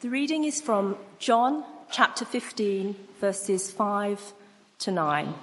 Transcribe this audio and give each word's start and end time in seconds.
The 0.00 0.10
reading 0.10 0.44
is 0.44 0.60
from 0.60 0.96
John 1.18 1.64
chapter 1.90 2.24
15, 2.24 2.94
verses 3.20 3.72
5 3.72 4.32
to 4.78 4.92
9. 4.92 5.34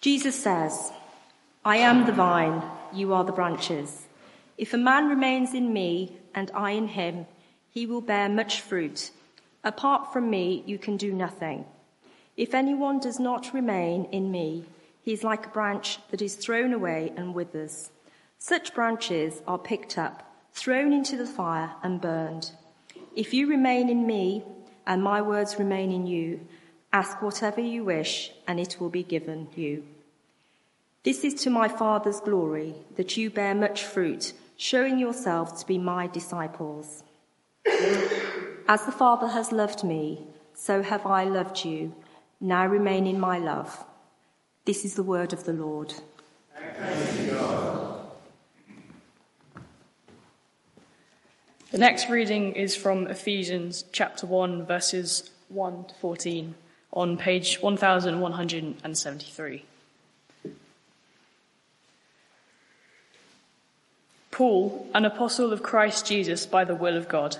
Jesus 0.00 0.34
says, 0.34 0.92
I 1.62 1.76
am 1.76 2.06
the 2.06 2.12
vine, 2.12 2.62
you 2.94 3.12
are 3.12 3.22
the 3.22 3.32
branches. 3.32 4.06
If 4.56 4.72
a 4.72 4.78
man 4.78 5.10
remains 5.10 5.52
in 5.52 5.74
me 5.74 6.16
and 6.34 6.50
I 6.54 6.70
in 6.70 6.88
him, 6.88 7.26
he 7.70 7.84
will 7.84 8.00
bear 8.00 8.30
much 8.30 8.62
fruit. 8.62 9.10
Apart 9.62 10.10
from 10.10 10.30
me, 10.30 10.62
you 10.64 10.78
can 10.78 10.96
do 10.96 11.12
nothing. 11.12 11.66
If 12.34 12.54
anyone 12.54 13.00
does 13.00 13.20
not 13.20 13.52
remain 13.52 14.06
in 14.06 14.30
me, 14.30 14.64
he 15.02 15.12
is 15.12 15.22
like 15.22 15.44
a 15.44 15.50
branch 15.50 15.98
that 16.10 16.22
is 16.22 16.34
thrown 16.34 16.72
away 16.72 17.12
and 17.14 17.34
withers. 17.34 17.90
Such 18.38 18.72
branches 18.72 19.42
are 19.46 19.58
picked 19.58 19.98
up, 19.98 20.29
thrown 20.60 20.92
into 20.92 21.16
the 21.16 21.26
fire, 21.26 21.70
and 21.82 22.02
burned. 22.02 22.50
If 23.16 23.32
you 23.32 23.46
remain 23.48 23.88
in 23.88 24.06
me, 24.06 24.44
and 24.86 25.02
my 25.02 25.22
words 25.22 25.58
remain 25.58 25.90
in 25.90 26.06
you, 26.06 26.40
ask 26.92 27.22
whatever 27.22 27.62
you 27.62 27.82
wish, 27.82 28.30
and 28.46 28.60
it 28.60 28.76
will 28.78 28.90
be 28.90 29.02
given 29.02 29.48
you. 29.56 29.82
This 31.02 31.24
is 31.24 31.32
to 31.42 31.50
my 31.50 31.66
Father's 31.66 32.20
glory, 32.20 32.74
that 32.96 33.16
you 33.16 33.30
bear 33.30 33.54
much 33.54 33.84
fruit, 33.84 34.34
showing 34.58 34.98
yourselves 34.98 35.60
to 35.60 35.66
be 35.66 35.78
my 35.78 36.06
disciples. 36.06 37.04
As 38.68 38.84
the 38.84 38.92
Father 38.92 39.28
has 39.28 39.52
loved 39.52 39.82
me, 39.82 40.26
so 40.52 40.82
have 40.82 41.06
I 41.06 41.24
loved 41.24 41.64
you. 41.64 41.94
Now 42.38 42.66
remain 42.66 43.06
in 43.06 43.18
my 43.18 43.38
love. 43.38 43.82
This 44.66 44.84
is 44.84 44.94
the 44.94 45.02
word 45.02 45.32
of 45.32 45.44
the 45.44 45.54
Lord. 45.54 45.94
The 51.70 51.78
next 51.78 52.08
reading 52.08 52.54
is 52.54 52.74
from 52.74 53.06
Ephesians 53.06 53.84
chapter 53.92 54.26
1, 54.26 54.66
verses 54.66 55.30
1 55.50 55.84
to 55.84 55.94
14, 56.00 56.56
on 56.92 57.16
page 57.16 57.60
1173. 57.60 59.64
Paul, 64.32 64.90
an 64.92 65.04
apostle 65.04 65.52
of 65.52 65.62
Christ 65.62 66.06
Jesus 66.06 66.44
by 66.44 66.64
the 66.64 66.74
will 66.74 66.96
of 66.96 67.08
God, 67.08 67.36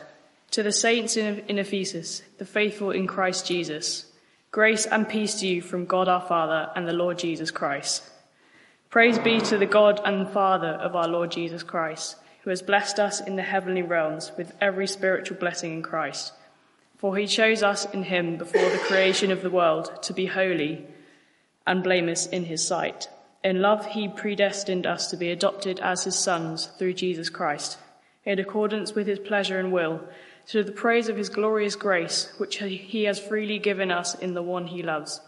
to 0.53 0.63
the 0.63 0.71
saints 0.71 1.17
in, 1.17 1.43
Ephesus, 1.49 2.23
the 2.39 2.45
faithful 2.45 2.93
in 2.93 3.09
Christ 3.09 3.49
Jesus, 3.49 4.07
grace 4.53 4.87
and 4.87 5.09
peace 5.09 5.41
to 5.41 5.49
you 5.49 5.61
from 5.61 5.87
God 5.87 6.07
our 6.07 6.23
Father 6.23 6.71
and 6.77 6.87
the 6.87 6.93
Lord 6.93 7.19
Jesus 7.19 7.51
Christ. 7.51 8.09
Praise 8.91 9.19
be 9.19 9.41
to 9.41 9.59
the 9.59 9.67
God 9.67 10.01
and 10.05 10.29
Father 10.29 10.69
of 10.69 10.95
our 10.95 11.09
Lord 11.09 11.33
Jesus 11.33 11.65
Christ 11.65 12.15
who 12.43 12.51
has 12.51 12.63
blessed 12.63 12.99
us 12.99 13.21
in 13.21 13.37
the 13.37 13.43
heavenly 13.43 13.83
realms 13.83 14.33
with 14.37 14.55
every 14.61 14.87
spiritual 14.87 15.37
blessing 15.37 15.73
in 15.75 15.83
Christ. 15.83 16.33
For 16.97 17.17
he 17.17 17.27
chose 17.27 17.63
us 17.63 17.87
in 17.93 18.05
him 18.05 18.37
before 18.37 18.69
the 18.69 18.79
creation 18.79 19.31
of 19.31 19.43
the 19.43 19.51
world 19.51 20.03
to 20.03 20.13
be 20.13 20.27
holy 20.27 20.87
and 21.67 21.83
blameless 21.83 22.27
in 22.27 22.45
his 22.45 22.67
sight. 22.67 23.09
In 23.43 23.63
love, 23.63 23.87
he 23.87 24.09
predestined 24.09 24.87
us 24.87 25.11
to 25.11 25.17
be 25.17 25.31
adopted 25.31 25.81
as 25.81 26.05
his 26.05 26.19
sons 26.19 26.67
through 26.79 26.95
Jesus 26.95 27.31
Christ, 27.31 27.79
in 28.25 28.39
accordance 28.39 28.95
with 28.95 29.07
his 29.07 29.19
pleasure 29.19 29.59
and 29.59 29.73
will, 29.73 30.03
to 30.49 30.63
the 30.63 30.73
praise 30.73 31.09
of 31.09 31.17
his 31.17 31.29
glorious 31.29 31.75
grace, 31.75 32.33
which 32.39 32.59
he 32.59 33.05
has 33.05 33.19
freely 33.19 33.59
given 33.59 33.91
us 33.91 34.15
in 34.15 34.35
the 34.35 34.43
one 34.43 34.67
he 34.67 34.83
loves. 34.83 35.21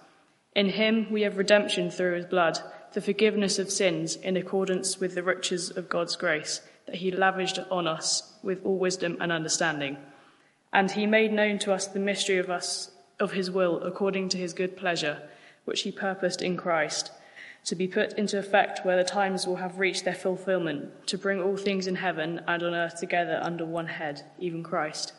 In 0.54 0.68
him 0.68 1.10
we 1.10 1.22
have 1.22 1.38
redemption 1.38 1.90
through 1.90 2.16
his 2.16 2.26
blood, 2.26 2.58
the 2.92 3.00
forgiveness 3.00 3.58
of 3.58 3.70
sins 3.70 4.16
in 4.16 4.36
accordance 4.36 4.98
with 5.00 5.14
the 5.14 5.22
riches 5.22 5.70
of 5.70 5.88
God's 5.88 6.16
grace 6.16 6.60
that 6.86 6.96
he 6.96 7.10
lavished 7.10 7.58
on 7.70 7.86
us 7.86 8.32
with 8.42 8.64
all 8.64 8.78
wisdom 8.78 9.16
and 9.20 9.30
understanding. 9.30 9.96
And 10.72 10.90
he 10.90 11.06
made 11.06 11.32
known 11.32 11.58
to 11.60 11.72
us 11.72 11.86
the 11.86 12.00
mystery 12.00 12.38
of 12.38 12.50
us 12.50 12.90
of 13.20 13.32
his 13.32 13.50
will 13.50 13.82
according 13.82 14.30
to 14.30 14.38
his 14.38 14.52
good 14.52 14.76
pleasure, 14.76 15.22
which 15.64 15.82
he 15.82 15.92
purposed 15.92 16.42
in 16.42 16.56
Christ, 16.56 17.12
to 17.64 17.74
be 17.74 17.86
put 17.86 18.14
into 18.14 18.38
effect 18.38 18.84
where 18.84 18.96
the 18.96 19.08
times 19.08 19.46
will 19.46 19.56
have 19.56 19.78
reached 19.78 20.04
their 20.04 20.14
fulfillment, 20.14 21.06
to 21.06 21.18
bring 21.18 21.40
all 21.40 21.56
things 21.56 21.86
in 21.86 21.94
heaven 21.96 22.40
and 22.48 22.62
on 22.62 22.74
earth 22.74 22.98
together 22.98 23.38
under 23.42 23.64
one 23.64 23.86
head, 23.86 24.24
even 24.38 24.62
Christ. 24.62 25.12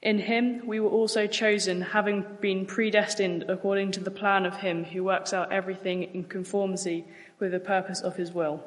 In 0.00 0.18
him 0.18 0.66
we 0.66 0.80
were 0.80 0.88
also 0.88 1.26
chosen, 1.26 1.82
having 1.82 2.24
been 2.40 2.64
predestined 2.64 3.44
according 3.48 3.92
to 3.92 4.00
the 4.00 4.10
plan 4.10 4.46
of 4.46 4.56
him 4.56 4.84
who 4.84 5.04
works 5.04 5.34
out 5.34 5.52
everything 5.52 6.04
in 6.04 6.24
conformity 6.24 7.04
with 7.38 7.52
the 7.52 7.60
purpose 7.60 8.00
of 8.00 8.16
his 8.16 8.32
will 8.32 8.64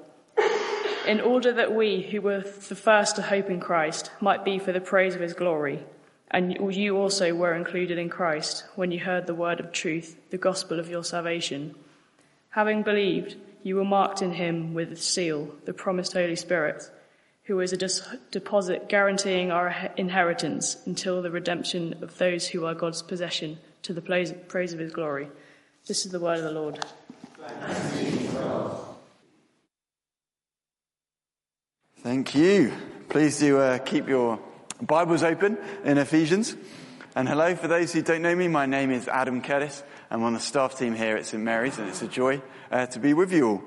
in 1.05 1.21
order 1.21 1.53
that 1.53 1.73
we, 1.73 2.01
who 2.01 2.21
were 2.21 2.39
the 2.39 2.75
first 2.75 3.15
to 3.15 3.21
hope 3.21 3.49
in 3.49 3.59
Christ, 3.59 4.11
might 4.21 4.45
be 4.45 4.59
for 4.59 4.71
the 4.71 4.81
praise 4.81 5.15
of 5.15 5.21
his 5.21 5.33
glory. 5.33 5.83
And 6.31 6.57
you 6.75 6.97
also 6.97 7.33
were 7.33 7.53
included 7.53 7.97
in 7.97 8.09
Christ 8.09 8.63
when 8.75 8.91
you 8.91 8.99
heard 8.99 9.27
the 9.27 9.35
word 9.35 9.59
of 9.59 9.71
truth, 9.71 10.17
the 10.31 10.37
gospel 10.37 10.79
of 10.79 10.89
your 10.89 11.03
salvation. 11.03 11.75
Having 12.49 12.83
believed, 12.83 13.35
you 13.61 13.75
were 13.75 13.85
marked 13.85 14.21
in 14.21 14.31
him 14.31 14.73
with 14.73 14.89
the 14.89 14.95
seal, 14.95 15.53
the 15.65 15.73
promised 15.73 16.13
Holy 16.13 16.35
Spirit, 16.35 16.89
who 17.43 17.59
is 17.59 17.73
a 17.73 17.77
deposit 18.31 18.89
guaranteeing 18.89 19.51
our 19.51 19.91
inheritance 19.95 20.77
until 20.85 21.21
the 21.21 21.29
redemption 21.31 21.95
of 22.01 22.17
those 22.17 22.47
who 22.47 22.65
are 22.65 22.73
God's 22.73 23.01
possession 23.01 23.59
to 23.83 23.93
the 23.93 24.01
praise 24.01 24.73
of 24.73 24.79
his 24.79 24.91
glory. 24.91 25.27
This 25.87 26.05
is 26.05 26.11
the 26.11 26.19
word 26.19 26.39
of 26.39 26.45
the 26.45 26.51
Lord. 26.51 26.79
Thank 32.03 32.35
you. 32.35 32.73
Please 33.07 33.39
do 33.39 33.59
uh, 33.59 33.77
keep 33.77 34.09
your 34.09 34.37
Bibles 34.81 35.23
open 35.23 35.57
in 35.85 35.97
Ephesians. 35.97 36.53
And 37.15 37.29
hello, 37.29 37.55
for 37.55 37.69
those 37.69 37.93
who 37.93 38.01
don't 38.01 38.21
know 38.21 38.35
me, 38.35 38.49
my 38.49 38.65
name 38.65 38.91
is 38.91 39.07
Adam 39.07 39.41
Curtis. 39.41 39.81
I'm 40.11 40.21
on 40.23 40.33
the 40.33 40.41
staff 40.41 40.77
team 40.77 40.95
here 40.95 41.15
at 41.15 41.25
St 41.25 41.41
Mary's, 41.41 41.79
and 41.79 41.87
it's 41.87 42.01
a 42.01 42.09
joy 42.09 42.41
uh, 42.69 42.87
to 42.87 42.99
be 42.99 43.13
with 43.13 43.31
you 43.31 43.47
all. 43.47 43.63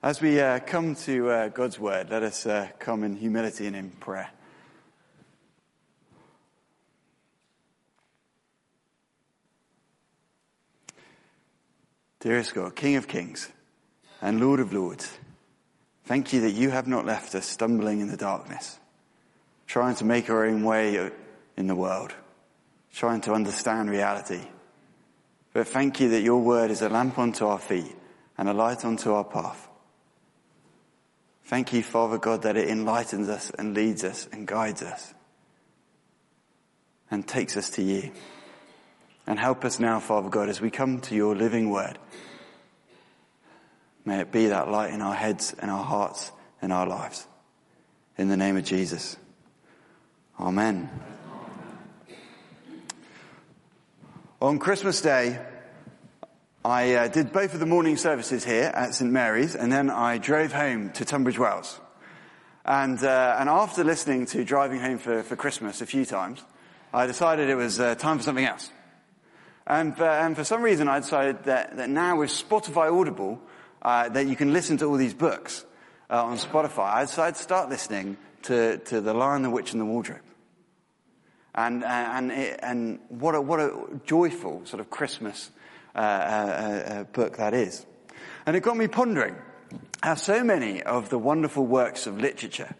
As 0.00 0.20
we 0.20 0.38
uh, 0.38 0.60
come 0.60 0.94
to 0.94 1.28
uh, 1.28 1.48
God's 1.48 1.76
Word, 1.76 2.08
let 2.08 2.22
us 2.22 2.46
uh, 2.46 2.68
come 2.78 3.02
in 3.02 3.16
humility 3.16 3.66
and 3.66 3.74
in 3.74 3.90
prayer. 3.90 4.30
Dearest 12.20 12.54
God, 12.54 12.76
King 12.76 12.94
of 12.94 13.08
Kings 13.08 13.50
and 14.22 14.40
Lord 14.40 14.60
of 14.60 14.72
Lords, 14.72 15.18
Thank 16.06 16.32
you 16.32 16.42
that 16.42 16.52
you 16.52 16.70
have 16.70 16.86
not 16.86 17.04
left 17.04 17.34
us 17.34 17.46
stumbling 17.46 18.00
in 18.00 18.08
the 18.08 18.16
darkness, 18.16 18.78
trying 19.66 19.96
to 19.96 20.04
make 20.04 20.30
our 20.30 20.46
own 20.46 20.62
way 20.62 21.10
in 21.56 21.66
the 21.66 21.74
world, 21.74 22.14
trying 22.94 23.20
to 23.22 23.32
understand 23.32 23.90
reality. 23.90 24.42
But 25.52 25.66
thank 25.66 25.98
you 25.98 26.10
that 26.10 26.22
your 26.22 26.40
word 26.40 26.70
is 26.70 26.80
a 26.80 26.88
lamp 26.88 27.18
unto 27.18 27.46
our 27.46 27.58
feet 27.58 27.92
and 28.38 28.48
a 28.48 28.52
light 28.52 28.84
unto 28.84 29.14
our 29.14 29.24
path. 29.24 29.68
Thank 31.46 31.72
you, 31.72 31.82
Father 31.82 32.18
God, 32.18 32.42
that 32.42 32.56
it 32.56 32.68
enlightens 32.68 33.28
us 33.28 33.50
and 33.50 33.74
leads 33.74 34.04
us 34.04 34.28
and 34.30 34.46
guides 34.46 34.82
us 34.82 35.12
and 37.10 37.26
takes 37.26 37.56
us 37.56 37.68
to 37.70 37.82
you. 37.82 38.12
And 39.26 39.40
help 39.40 39.64
us 39.64 39.80
now, 39.80 39.98
Father 39.98 40.28
God, 40.28 40.48
as 40.48 40.60
we 40.60 40.70
come 40.70 41.00
to 41.00 41.16
your 41.16 41.34
living 41.34 41.70
word 41.70 41.98
May 44.06 44.20
it 44.20 44.30
be 44.30 44.46
that 44.46 44.70
light 44.70 44.94
in 44.94 45.02
our 45.02 45.14
heads 45.14 45.52
and 45.58 45.68
our 45.68 45.82
hearts 45.82 46.30
and 46.62 46.72
our 46.72 46.86
lives. 46.86 47.26
In 48.16 48.28
the 48.28 48.36
name 48.36 48.56
of 48.56 48.62
Jesus. 48.62 49.16
Amen. 50.38 50.88
On 54.40 54.60
Christmas 54.60 55.00
Day, 55.00 55.40
I 56.64 56.94
uh, 56.94 57.08
did 57.08 57.32
both 57.32 57.54
of 57.54 57.58
the 57.58 57.66
morning 57.66 57.96
services 57.96 58.44
here 58.44 58.70
at 58.72 58.94
St 58.94 59.10
Mary's 59.10 59.56
and 59.56 59.72
then 59.72 59.90
I 59.90 60.18
drove 60.18 60.52
home 60.52 60.90
to 60.92 61.04
Tunbridge 61.04 61.38
Wells. 61.38 61.80
And, 62.64 63.02
uh, 63.02 63.36
and 63.40 63.48
after 63.48 63.82
listening 63.82 64.26
to 64.26 64.44
Driving 64.44 64.78
Home 64.78 64.98
for, 64.98 65.24
for 65.24 65.34
Christmas 65.34 65.80
a 65.80 65.86
few 65.86 66.04
times, 66.04 66.44
I 66.94 67.06
decided 67.06 67.48
it 67.48 67.56
was 67.56 67.80
uh, 67.80 67.96
time 67.96 68.18
for 68.18 68.22
something 68.22 68.44
else. 68.44 68.70
And 69.66 69.96
for, 69.96 70.08
and 70.08 70.36
for 70.36 70.44
some 70.44 70.62
reason 70.62 70.86
I 70.86 71.00
decided 71.00 71.42
that, 71.44 71.76
that 71.76 71.90
now 71.90 72.18
with 72.18 72.30
Spotify 72.30 72.96
Audible, 72.96 73.40
uh, 73.86 74.08
that 74.08 74.26
you 74.26 74.34
can 74.34 74.52
listen 74.52 74.76
to 74.78 74.84
all 74.86 74.96
these 74.96 75.14
books 75.14 75.64
uh, 76.10 76.24
on 76.24 76.38
Spotify, 76.38 77.06
so 77.08 77.22
I'd 77.22 77.36
start 77.36 77.70
listening 77.70 78.16
to, 78.42 78.78
to 78.78 79.00
The 79.00 79.14
Lion, 79.14 79.42
the 79.42 79.50
Witch, 79.50 79.70
and 79.70 79.80
the 79.80 79.84
Wardrobe. 79.84 80.20
And, 81.54 81.84
uh, 81.84 81.86
and, 81.86 82.32
it, 82.32 82.58
and 82.64 82.98
what, 83.08 83.36
a, 83.36 83.40
what 83.40 83.60
a 83.60 84.00
joyful 84.04 84.62
sort 84.64 84.80
of 84.80 84.90
Christmas 84.90 85.52
uh, 85.94 85.98
uh, 85.98 86.02
uh, 86.02 87.04
book 87.04 87.36
that 87.36 87.54
is. 87.54 87.86
And 88.44 88.56
it 88.56 88.60
got 88.60 88.76
me 88.76 88.88
pondering 88.88 89.36
how 90.02 90.16
so 90.16 90.42
many 90.42 90.82
of 90.82 91.08
the 91.08 91.18
wonderful 91.18 91.64
works 91.64 92.08
of 92.08 92.20
literature, 92.20 92.74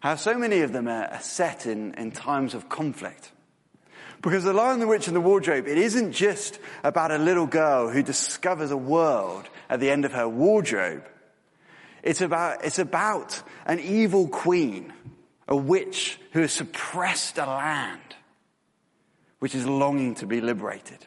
how 0.00 0.16
so 0.16 0.36
many 0.36 0.60
of 0.60 0.74
them 0.74 0.86
are 0.86 1.18
set 1.20 1.64
in, 1.64 1.94
in 1.94 2.12
times 2.12 2.52
of 2.52 2.68
conflict. 2.68 3.32
Because 4.22 4.44
The 4.44 4.52
Lion, 4.52 4.78
the 4.78 4.86
Witch, 4.86 5.08
and 5.08 5.16
the 5.16 5.20
Wardrobe, 5.20 5.66
it 5.66 5.78
isn't 5.78 6.12
just 6.12 6.60
about 6.84 7.10
a 7.10 7.18
little 7.18 7.46
girl 7.46 7.90
who 7.90 8.02
discovers 8.04 8.70
a 8.70 8.76
world 8.76 9.48
at 9.68 9.80
the 9.80 9.90
end 9.90 10.04
of 10.04 10.12
her 10.12 10.28
wardrobe. 10.28 11.04
It's 12.04 12.20
about, 12.20 12.64
it's 12.64 12.78
about 12.78 13.42
an 13.66 13.80
evil 13.80 14.28
queen 14.28 14.92
a 15.48 15.56
witch 15.56 16.18
who 16.32 16.40
has 16.40 16.52
suppressed 16.52 17.36
a 17.36 17.44
land 17.44 18.00
which 19.40 19.54
is 19.54 19.66
longing 19.66 20.14
to 20.14 20.26
be 20.26 20.40
liberated. 20.40 21.04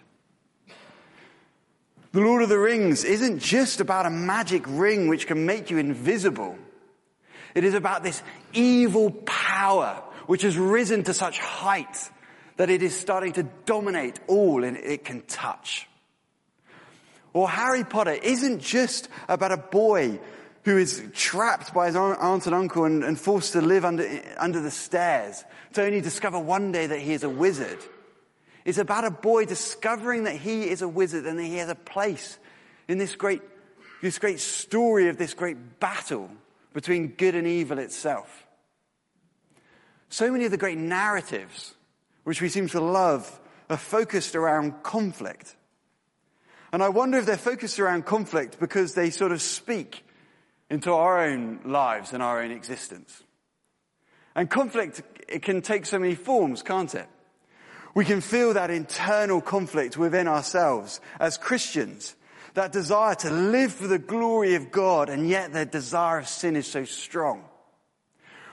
The 2.12 2.20
Lord 2.20 2.44
of 2.44 2.50
the 2.50 2.60
Rings 2.60 3.04
isn't 3.04 3.40
just 3.40 3.80
about 3.80 4.06
a 4.06 4.10
magic 4.10 4.64
ring 4.68 5.08
which 5.08 5.26
can 5.26 5.46
make 5.46 5.72
you 5.72 5.78
invisible. 5.78 6.58
It 7.56 7.64
is 7.64 7.74
about 7.74 8.04
this 8.04 8.22
evil 8.54 9.10
power 9.26 10.04
which 10.28 10.42
has 10.44 10.58
risen 10.58 11.04
to 11.04 11.14
such 11.14 11.40
height 11.40 12.10
that 12.58 12.70
it 12.70 12.82
is 12.82 12.98
starting 12.98 13.34
to 13.34 13.44
dominate 13.66 14.20
all 14.28 14.64
it 14.64 15.04
can 15.04 15.22
touch. 15.22 15.88
Or 17.34 17.50
Harry 17.50 17.84
Potter 17.84 18.14
isn't 18.14 18.62
just 18.62 19.10
about 19.28 19.52
a 19.52 19.58
boy 19.58 20.20
who 20.64 20.78
is 20.78 21.04
trapped 21.14 21.74
by 21.74 21.88
his 21.88 21.96
aunt 21.96 22.46
and 22.46 22.56
uncle 22.56 22.86
and, 22.86 23.04
and 23.04 23.20
forced 23.20 23.54
to 23.54 23.62
live 23.62 23.86
under, 23.86 24.08
under 24.38 24.62
the 24.62 24.72
stairs 24.72 25.44
to 25.74 25.84
only 25.84 26.02
discover 26.02 26.40
one 26.40 26.72
day 26.72 26.88
that 26.88 27.00
he 27.00 27.14
is 27.14 27.24
a 27.24 27.30
wizard. 27.30 27.78
It's 28.64 28.80
about 28.80 29.06
a 29.06 29.12
boy 29.12 29.46
discovering 29.46 30.24
that 30.24 30.38
he 30.38 30.70
is 30.70 30.82
a 30.82 30.88
wizard 30.88 31.26
and 31.26 31.38
that 31.38 31.44
he 31.44 31.58
has 31.58 31.70
a 31.70 31.76
place 31.76 32.40
in 32.88 32.98
this 32.98 33.16
great, 33.16 33.42
this 34.02 34.18
great 34.18 34.40
story 34.40 35.10
of 35.10 35.18
this 35.18 35.34
great 35.36 35.80
battle 35.80 36.32
between 36.74 37.10
good 37.10 37.36
and 37.36 37.46
evil 37.46 37.78
itself. 37.78 38.46
So 40.10 40.32
many 40.32 40.46
of 40.46 40.52
the 40.52 40.58
great 40.58 40.78
narratives, 40.78 41.76
which 42.26 42.42
we 42.42 42.50
seem 42.50 42.68
to 42.68 42.82
love, 42.82 43.40
are 43.70 43.78
focused 43.78 44.36
around 44.36 44.84
conflict. 44.84 45.56
And 46.74 46.84
I 46.84 46.90
wonder 46.90 47.18
if 47.18 47.26
they're 47.26 47.38
focused 47.38 47.80
around 47.80 48.06
conflict 48.06 48.60
because 48.60 48.94
they 48.94 49.10
sort 49.10 49.32
of 49.32 49.42
speak 49.42 50.06
into 50.70 50.92
our 50.92 51.26
own 51.26 51.62
lives 51.64 52.12
and 52.12 52.22
our 52.22 52.42
own 52.42 52.52
existence. 52.52 53.24
And 54.36 54.50
conflict, 54.50 55.02
it 55.30 55.42
can 55.42 55.62
take 55.62 55.86
so 55.86 55.98
many 55.98 56.16
forms, 56.16 56.62
can't 56.62 56.94
it? 56.94 57.08
We 57.94 58.04
can 58.04 58.20
feel 58.20 58.54
that 58.54 58.72
internal 58.72 59.40
conflict 59.40 59.98
within 59.98 60.28
ourselves 60.28 61.00
as 61.20 61.38
Christians, 61.38 62.16
that 62.56 62.74
desire 62.74 63.16
to 63.16 63.30
live 63.30 63.72
for 63.72 63.88
the 63.88 64.00
glory 64.00 64.56
of 64.56 64.72
God, 64.72 65.10
and 65.10 65.30
yet 65.30 65.54
the 65.54 65.66
desire 65.66 66.20
of 66.20 66.28
sin 66.28 66.58
is 66.58 66.68
so 66.68 66.84
strong. 66.84 67.46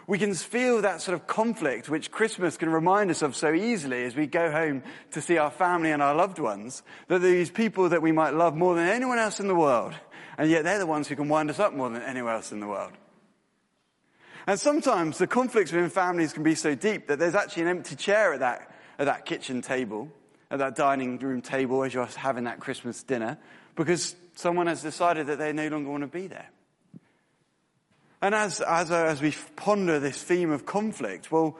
We 0.06 0.18
can 0.18 0.34
feel 0.34 0.82
that 0.82 1.00
sort 1.00 1.14
of 1.14 1.26
conflict 1.26 1.88
which 1.88 2.10
Christmas 2.10 2.56
can 2.56 2.70
remind 2.70 3.10
us 3.10 3.22
of 3.22 3.36
so 3.36 3.52
easily 3.52 4.04
as 4.04 4.16
we 4.16 4.26
go 4.26 4.50
home 4.50 4.82
to 5.12 5.20
see 5.20 5.38
our 5.38 5.50
family 5.50 5.92
and 5.92 6.02
our 6.02 6.14
loved 6.14 6.38
ones, 6.38 6.82
that 7.08 7.20
these 7.20 7.50
people 7.50 7.88
that 7.90 8.02
we 8.02 8.12
might 8.12 8.34
love 8.34 8.56
more 8.56 8.74
than 8.74 8.88
anyone 8.88 9.18
else 9.18 9.38
in 9.38 9.46
the 9.46 9.54
world, 9.54 9.94
and 10.36 10.50
yet 10.50 10.64
they're 10.64 10.78
the 10.78 10.86
ones 10.86 11.06
who 11.06 11.16
can 11.16 11.28
wind 11.28 11.50
us 11.50 11.60
up 11.60 11.72
more 11.72 11.88
than 11.88 12.02
anyone 12.02 12.32
else 12.32 12.50
in 12.50 12.60
the 12.60 12.66
world. 12.66 12.92
And 14.46 14.58
sometimes 14.58 15.18
the 15.18 15.28
conflicts 15.28 15.70
within 15.70 15.88
families 15.88 16.32
can 16.32 16.42
be 16.42 16.56
so 16.56 16.74
deep 16.74 17.06
that 17.06 17.20
there's 17.20 17.36
actually 17.36 17.62
an 17.62 17.68
empty 17.68 17.94
chair 17.94 18.34
at 18.34 18.40
that, 18.40 18.74
at 18.98 19.06
that 19.06 19.24
kitchen 19.24 19.62
table, 19.62 20.08
at 20.50 20.58
that 20.58 20.74
dining 20.74 21.18
room 21.18 21.42
table 21.42 21.84
as 21.84 21.94
you're 21.94 22.06
having 22.06 22.44
that 22.44 22.58
Christmas 22.58 23.04
dinner, 23.04 23.38
because 23.76 24.16
someone 24.34 24.66
has 24.66 24.82
decided 24.82 25.28
that 25.28 25.38
they 25.38 25.52
no 25.52 25.68
longer 25.68 25.90
want 25.90 26.02
to 26.02 26.08
be 26.08 26.26
there. 26.26 26.48
And 28.22 28.36
as, 28.36 28.60
as, 28.60 28.92
uh, 28.92 29.04
as 29.04 29.20
we 29.20 29.34
ponder 29.56 29.98
this 29.98 30.22
theme 30.22 30.52
of 30.52 30.64
conflict, 30.64 31.32
well, 31.32 31.58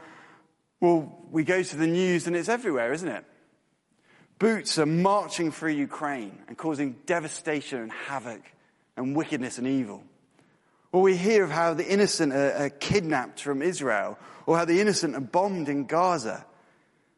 well, 0.81 1.19
we 1.31 1.43
go 1.43 1.61
to 1.61 1.77
the 1.77 1.89
news 1.89 2.29
and 2.29 2.37
it's 2.37 2.49
everywhere, 2.49 2.93
isn't 2.93 3.09
it? 3.09 3.25
Boots 4.39 4.79
are 4.79 4.87
marching 4.87 5.51
through 5.51 5.73
Ukraine 5.73 6.39
and 6.47 6.57
causing 6.57 6.97
devastation 7.05 7.81
and 7.81 7.93
havoc 7.93 8.43
and 8.97 9.17
wickedness 9.17 9.59
and 9.59 9.67
evil. 9.67 10.05
Or 10.93 11.03
we 11.03 11.17
hear 11.17 11.43
of 11.43 11.51
how 11.51 11.75
the 11.75 11.87
innocent 11.87 12.33
are, 12.33 12.53
are 12.53 12.71
kidnapped 12.71 13.41
from 13.41 13.61
Israel, 13.61 14.17
or 14.47 14.57
how 14.57 14.65
the 14.65 14.81
innocent 14.81 15.17
are 15.17 15.21
bombed 15.21 15.69
in 15.69 15.87
Gaza. 15.87 16.45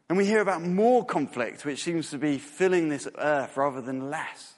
And 0.09 0.17
we 0.17 0.25
hear 0.25 0.39
about 0.39 0.61
more 0.63 1.05
conflict, 1.05 1.65
which 1.65 1.83
seems 1.83 2.09
to 2.11 2.17
be 2.17 2.39
filling 2.39 2.89
this 2.89 3.07
earth 3.17 3.57
rather 3.57 3.81
than 3.81 4.09
less. 4.09 4.53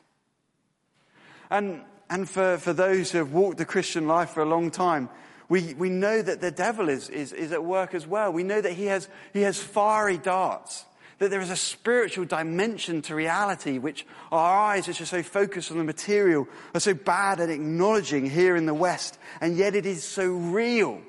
And 1.49 1.81
and 2.09 2.30
for, 2.30 2.57
for 2.57 2.74
those 2.74 3.12
who 3.12 3.18
have 3.18 3.33
walked 3.33 3.57
the 3.57 3.65
Christian 3.65 4.07
life 4.07 4.30
for 4.30 4.42
a 4.42 4.45
long 4.45 4.71
time, 4.71 5.09
we, 5.50 5.74
we 5.74 5.89
know 5.89 6.21
that 6.21 6.42
the 6.42 6.51
devil 6.51 6.89
is, 6.89 7.09
is, 7.09 7.31
is 7.31 7.51
at 7.51 7.63
work 7.63 7.94
as 7.94 8.06
well. 8.06 8.31
We 8.31 8.44
know 8.44 8.59
that 8.59 8.74
he 8.74 8.86
has, 8.86 9.07
he 9.33 9.42
has 9.42 9.62
fiery 9.62 10.18
darts, 10.18 10.86
that 11.19 11.30
there 11.30 11.42
is 11.42 11.50
a 11.50 11.56
spiritual 11.56 12.25
dimension 12.25 13.01
to 13.04 13.15
reality 13.15 13.77
which 13.77 14.06
our 14.31 14.57
eyes, 14.57 14.88
which 14.88 15.01
are 15.01 15.06
so 15.06 15.24
focused 15.24 15.71
on 15.71 15.77
the 15.77 15.83
material, 15.83 16.48
are 16.74 16.80
so 16.80 16.94
bad 16.94 17.39
at 17.39 17.50
acknowledging 17.50 18.30
here 18.30 18.56
in 18.56 18.65
the 18.65 18.74
West, 18.74 19.18
and 19.42 19.57
yet 19.57 19.75
it 19.75 19.86
is 19.86 20.04
so 20.04 20.27
real 20.27 21.01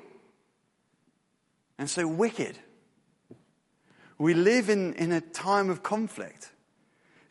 and 1.77 1.89
so 1.89 2.07
wicked. 2.07 2.57
We 4.17 4.33
live 4.33 4.69
in, 4.69 4.93
in 4.95 5.11
a 5.11 5.21
time 5.21 5.69
of 5.69 5.83
conflict, 5.83 6.51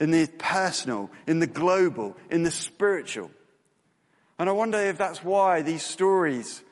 in 0.00 0.10
the 0.10 0.26
personal, 0.38 1.10
in 1.26 1.38
the 1.38 1.46
global, 1.46 2.16
in 2.30 2.44
the 2.44 2.50
spiritual. 2.50 3.30
And 4.38 4.48
I 4.48 4.52
wonder 4.52 4.78
if 4.78 4.98
that's 4.98 5.24
why 5.24 5.62
these 5.62 5.82
stories 5.82 6.62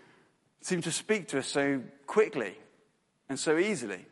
seem 0.61 0.83
to 0.83 0.93
speak 0.93 1.29
to 1.29 1.39
us 1.39 1.47
so 1.47 1.83
quickly 2.07 2.57
and 3.29 3.39
so 3.39 3.59
easily. 3.59 4.05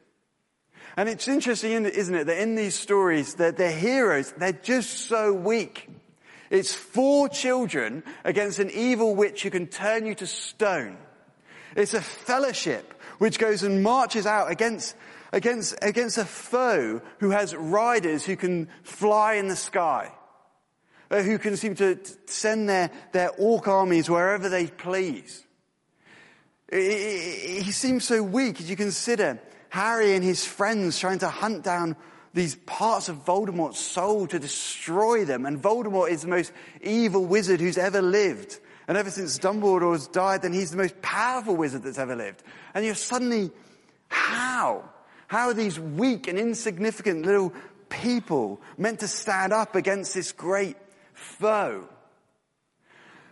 And 0.96 1.08
it's 1.08 1.28
interesting, 1.28 1.84
isn't 1.86 2.14
it, 2.14 2.26
that 2.26 2.40
in 2.40 2.54
these 2.54 2.74
stories, 2.74 3.34
that 3.34 3.56
their 3.56 3.72
heroes, 3.72 4.32
they're 4.32 4.52
just 4.52 5.06
so 5.06 5.32
weak. 5.32 5.88
It's 6.50 6.74
four 6.74 7.28
children 7.28 8.04
against 8.24 8.58
an 8.58 8.70
evil 8.70 9.14
witch 9.14 9.42
who 9.42 9.50
can 9.50 9.66
turn 9.66 10.06
you 10.06 10.14
to 10.16 10.26
stone. 10.26 10.98
It's 11.74 11.94
a 11.94 12.00
fellowship 12.00 12.94
which 13.18 13.38
goes 13.38 13.62
and 13.62 13.82
marches 13.82 14.26
out 14.26 14.50
against, 14.50 14.94
against, 15.32 15.76
against 15.82 16.18
a 16.18 16.24
foe 16.24 17.02
who 17.18 17.30
has 17.30 17.54
riders 17.54 18.24
who 18.24 18.36
can 18.36 18.68
fly 18.82 19.34
in 19.34 19.48
the 19.48 19.56
sky. 19.56 20.12
Uh, 21.10 21.22
who 21.22 21.38
can 21.38 21.56
seem 21.56 21.74
to 21.74 21.98
send 22.26 22.68
their, 22.68 22.90
their 23.12 23.30
orc 23.36 23.68
armies 23.68 24.08
wherever 24.08 24.48
they 24.48 24.66
please. 24.66 25.44
He 26.72 27.70
seems 27.70 28.04
so 28.04 28.22
weak 28.22 28.58
as 28.60 28.68
you 28.68 28.74
consider 28.74 29.38
Harry 29.68 30.14
and 30.14 30.24
his 30.24 30.44
friends 30.44 30.98
trying 30.98 31.18
to 31.18 31.28
hunt 31.28 31.62
down 31.62 31.96
these 32.32 32.56
parts 32.66 33.08
of 33.08 33.24
Voldemort's 33.24 33.78
soul 33.78 34.26
to 34.26 34.38
destroy 34.38 35.24
them. 35.24 35.46
And 35.46 35.62
Voldemort 35.62 36.10
is 36.10 36.22
the 36.22 36.28
most 36.28 36.52
evil 36.82 37.24
wizard 37.24 37.60
who's 37.60 37.78
ever 37.78 38.02
lived. 38.02 38.58
And 38.88 38.98
ever 38.98 39.10
since 39.10 39.38
Dumbledore's 39.38 40.08
died, 40.08 40.42
then 40.42 40.52
he's 40.52 40.70
the 40.72 40.76
most 40.76 41.00
powerful 41.00 41.54
wizard 41.54 41.82
that's 41.84 41.98
ever 41.98 42.16
lived. 42.16 42.42
And 42.74 42.84
you're 42.84 42.94
suddenly, 42.94 43.50
how? 44.08 44.84
How 45.28 45.48
are 45.48 45.54
these 45.54 45.78
weak 45.78 46.28
and 46.28 46.38
insignificant 46.38 47.24
little 47.24 47.52
people 47.88 48.60
meant 48.76 49.00
to 49.00 49.08
stand 49.08 49.52
up 49.52 49.74
against 49.76 50.14
this 50.14 50.32
great 50.32 50.76
foe. 51.24 51.88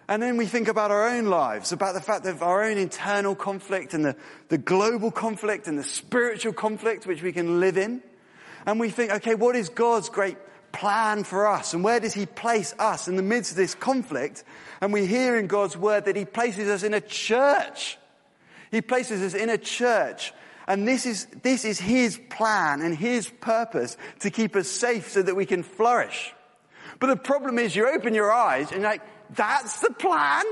And 0.09 0.23
then 0.23 0.37
we 0.37 0.47
think 0.47 0.69
about 0.69 0.91
our 0.91 1.09
own 1.09 1.27
lives, 1.27 1.73
about 1.73 1.95
the 1.95 2.01
fact 2.01 2.27
of 2.27 2.43
our 2.43 2.65
own 2.65 2.77
internal 2.77 3.35
conflict 3.35 3.95
and 3.95 4.05
the, 4.05 4.17
the 4.49 4.59
global 4.59 5.11
conflict 5.11 5.69
and 5.69 5.79
the 5.79 5.85
spiritual 5.85 6.53
conflict 6.53 7.07
which 7.07 7.23
we 7.23 7.33
can 7.33 7.61
live 7.61 7.79
in. 7.79 8.03
And 8.67 8.81
we 8.81 8.91
think, 8.91 9.13
okay, 9.13 9.35
what 9.35 9.57
is 9.57 9.69
God's 9.69 10.09
great 10.09 10.37
plan 10.73 11.25
for 11.25 11.47
us? 11.47 11.73
And 11.73 11.85
where 11.85 12.01
does 12.01 12.15
He 12.15 12.27
place 12.27 12.75
us 12.79 13.09
in 13.09 13.17
the 13.17 13.23
midst 13.23 13.53
of 13.53 13.57
this 13.57 13.75
conflict? 13.75 14.45
And 14.81 14.93
we 14.93 15.07
hear 15.07 15.39
in 15.39 15.47
God's 15.47 15.77
word 15.77 16.07
that 16.07 16.17
He 16.17 16.25
places 16.25 16.69
us 16.69 16.83
in 16.83 16.95
a 16.95 17.01
church. 17.01 17.99
He 18.71 18.81
places 18.83 19.23
us 19.23 19.41
in 19.41 19.51
a 19.51 19.59
church. 19.59 20.33
And 20.67 20.87
this 20.87 21.07
is, 21.07 21.27
this 21.43 21.65
is 21.65 21.79
His 21.81 22.21
plan 22.31 22.83
and 22.83 22.97
His 22.97 23.29
purpose 23.29 23.97
to 24.21 24.31
keep 24.31 24.57
us 24.57 24.69
safe 24.69 25.11
so 25.11 25.23
that 25.23 25.37
we 25.37 25.47
can 25.47 25.63
flourish. 25.63 26.35
But 27.03 27.09
the 27.09 27.17
problem 27.17 27.59
is 27.59 27.75
you 27.75 27.89
open 27.89 28.15
your 28.15 28.31
eyes 28.31 28.71
and 28.71 28.83
you're 28.83 28.91
like, 28.93 29.03
that's 29.35 29.81
the 29.81 29.93
plan? 29.93 30.45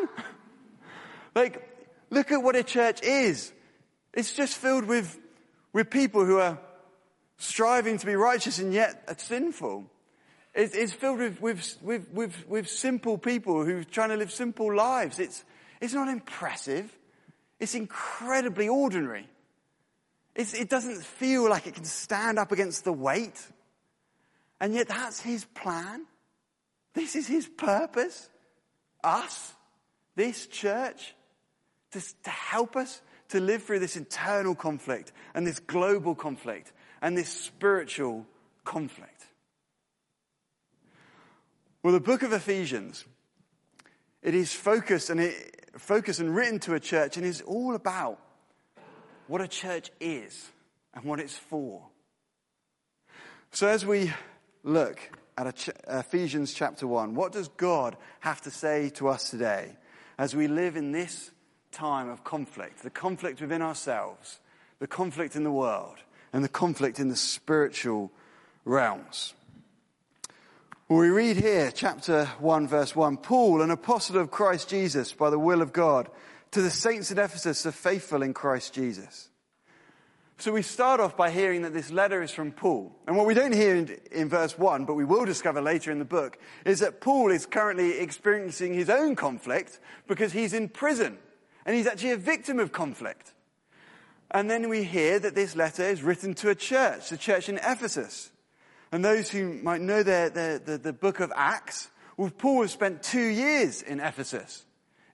like, 1.37 1.63
look 2.11 2.33
at 2.33 2.43
what 2.43 2.57
a 2.57 2.65
church 2.65 3.05
is. 3.05 3.53
It's 4.13 4.33
just 4.35 4.57
filled 4.57 4.87
with, 4.87 5.17
with 5.73 5.91
people 5.91 6.25
who 6.25 6.39
are 6.39 6.59
striving 7.37 7.99
to 7.99 8.05
be 8.05 8.17
righteous 8.17 8.59
and 8.59 8.75
yet 8.75 9.05
are 9.07 9.17
sinful. 9.17 9.85
It's, 10.53 10.75
it's 10.75 10.93
filled 10.93 11.21
with, 11.21 11.41
with, 11.41 11.79
with, 11.83 12.11
with, 12.13 12.49
with 12.49 12.69
simple 12.69 13.17
people 13.17 13.65
who 13.65 13.79
are 13.79 13.85
trying 13.85 14.09
to 14.09 14.17
live 14.17 14.33
simple 14.33 14.75
lives. 14.75 15.21
It's, 15.21 15.45
it's 15.81 15.95
not 15.95 16.09
impressive. 16.09 16.91
It's 17.61 17.77
incredibly 17.77 18.69
ordinary. 18.69 19.29
It's, 20.35 20.53
it 20.53 20.69
doesn't 20.69 21.05
feel 21.05 21.49
like 21.49 21.69
it 21.69 21.77
can 21.77 21.85
stand 21.85 22.41
up 22.41 22.51
against 22.51 22.83
the 22.83 22.93
weight. 22.93 23.41
And 24.61 24.75
yet 24.75 24.89
that's 24.89 25.21
his 25.21 25.45
plan. 25.45 26.07
This 26.95 27.17
is 27.17 27.27
his 27.27 27.47
purpose. 27.47 28.29
Us, 29.03 29.55
this 30.17 30.47
church, 30.47 31.15
to, 31.93 32.01
to 32.25 32.31
help 32.31 32.77
us 32.77 33.01
to 33.31 33.41
live 33.41 33.63
through 33.63 33.79
this 33.79 33.97
internal 33.97 34.55
conflict 34.55 35.13
and 35.35 35.47
this 35.47 35.61
global 35.61 36.15
conflict 36.15 36.73
and 37.01 37.17
this 37.17 37.29
spiritual 37.29 38.27
conflict. 38.65 39.27
Well, 41.83 41.93
the 41.93 42.01
book 42.01 42.23
of 42.23 42.33
Ephesians, 42.33 43.05
it 44.23 44.35
is 44.35 44.53
focused 44.53 45.09
and 45.11 45.21
it 45.21 45.71
focused 45.79 46.21
and 46.21 46.35
written 46.35 46.59
to 46.61 46.75
a 46.75 46.81
church 46.81 47.17
and 47.17 47.25
is 47.25 47.41
all 47.41 47.75
about 47.75 48.19
what 49.29 49.41
a 49.41 49.49
church 49.49 49.91
is 50.01 50.51
and 50.93 51.05
what 51.05 51.21
it's 51.21 51.37
for. 51.37 51.87
So 53.53 53.69
as 53.69 53.87
we 53.87 54.13
look 54.63 55.01
at 55.49 55.57
ch- 55.57 55.71
Ephesians 55.89 56.53
chapter 56.53 56.87
1, 56.87 57.15
what 57.15 57.33
does 57.33 57.49
God 57.49 57.97
have 58.21 58.41
to 58.43 58.51
say 58.51 58.91
to 58.91 59.09
us 59.09 59.31
today 59.31 59.77
as 60.19 60.35
we 60.35 60.49
live 60.49 60.77
in 60.77 60.93
this 60.93 61.31
time 61.73 62.09
of 62.09 62.25
conflict? 62.25 62.83
The 62.83 62.91
conflict 62.91 63.41
within 63.41 63.63
ourselves, 63.63 64.41
the 64.79 64.87
conflict 64.87 65.37
in 65.37 65.45
the 65.45 65.53
world, 65.53 65.97
and 66.33 66.45
the 66.45 66.49
conflict 66.49 67.01
in 67.01 67.09
the 67.09 67.17
spiritual 67.17 68.11
realms. 68.65 69.35
Well, 70.89 70.99
we 70.99 71.09
read 71.09 71.37
here, 71.37 71.71
chapter 71.73 72.27
1, 72.41 72.69
verse 72.69 72.97
1 72.97 73.17
Paul, 73.19 73.63
an 73.63 73.71
apostle 73.71 74.19
of 74.19 74.31
Christ 74.31 74.69
Jesus 74.69 75.13
by 75.13 75.31
the 75.31 75.39
will 75.39 75.63
of 75.63 75.73
God, 75.73 76.11
to 76.51 76.61
the 76.61 76.71
saints 76.71 77.11
in 77.11 77.19
Ephesus, 77.19 77.63
the 77.63 77.73
faithful 77.73 78.23
in 78.23 78.35
Christ 78.35 78.75
Jesus. 78.75 79.30
So 80.41 80.53
we 80.53 80.63
start 80.63 81.01
off 81.01 81.19
by 81.19 81.31
hearing 81.31 81.61
that 81.63 81.75
this 81.75 81.91
letter 81.91 82.23
is 82.23 82.31
from 82.31 82.51
Paul. 82.51 82.97
And 83.07 83.15
what 83.15 83.27
we 83.27 83.35
don't 83.35 83.53
hear 83.53 83.77
in, 83.77 83.95
in, 84.11 84.31
verse 84.31 84.57
1, 84.57 84.87
but 84.87 84.95
we 84.95 85.05
will 85.05 85.27
discover 85.27 85.61
later 85.61 85.93
in 85.93 85.99
the 85.99 86.07
book, 86.07 86.39
is 86.65 86.79
that 86.79 87.03
Paul 87.03 87.31
is 87.31 87.45
currently 87.45 87.99
experiencing 87.99 88.73
his 88.73 88.89
own 88.89 89.17
conflict 89.17 89.81
because 90.09 90.33
he's 90.33 90.55
in 90.55 90.71
prison. 90.71 91.19
And 91.67 91.77
he's 91.77 91.87
actually 91.87 92.13
a 92.13 92.17
victim 92.17 92.59
of 92.59 92.73
conflict. 92.73 93.35
And 94.31 94.51
then 94.51 94.71
we 94.71 94.85
hear 94.85 95.19
that 95.19 95.35
this 95.35 95.57
letter 95.57 95.83
is 95.83 96.03
written 96.03 96.33
to 96.37 96.49
a 96.49 96.55
church, 96.55 97.11
the 97.11 97.19
church 97.19 97.51
in 97.51 97.59
Ephesus. 97.59 98.33
And 98.93 99.05
those 99.05 99.29
who 99.29 99.53
might 99.63 99.83
know 99.83 100.03
their, 100.03 100.31
the, 100.31 100.81
the 100.83 100.95
book 100.95 101.21
of 101.21 101.31
Acts, 101.37 101.91
well, 102.17 102.31
Paul 102.31 102.63
has 102.63 102.71
spent 102.71 103.03
two 103.03 103.27
years 103.27 103.83
in 103.83 104.01
Ephesus 104.01 104.65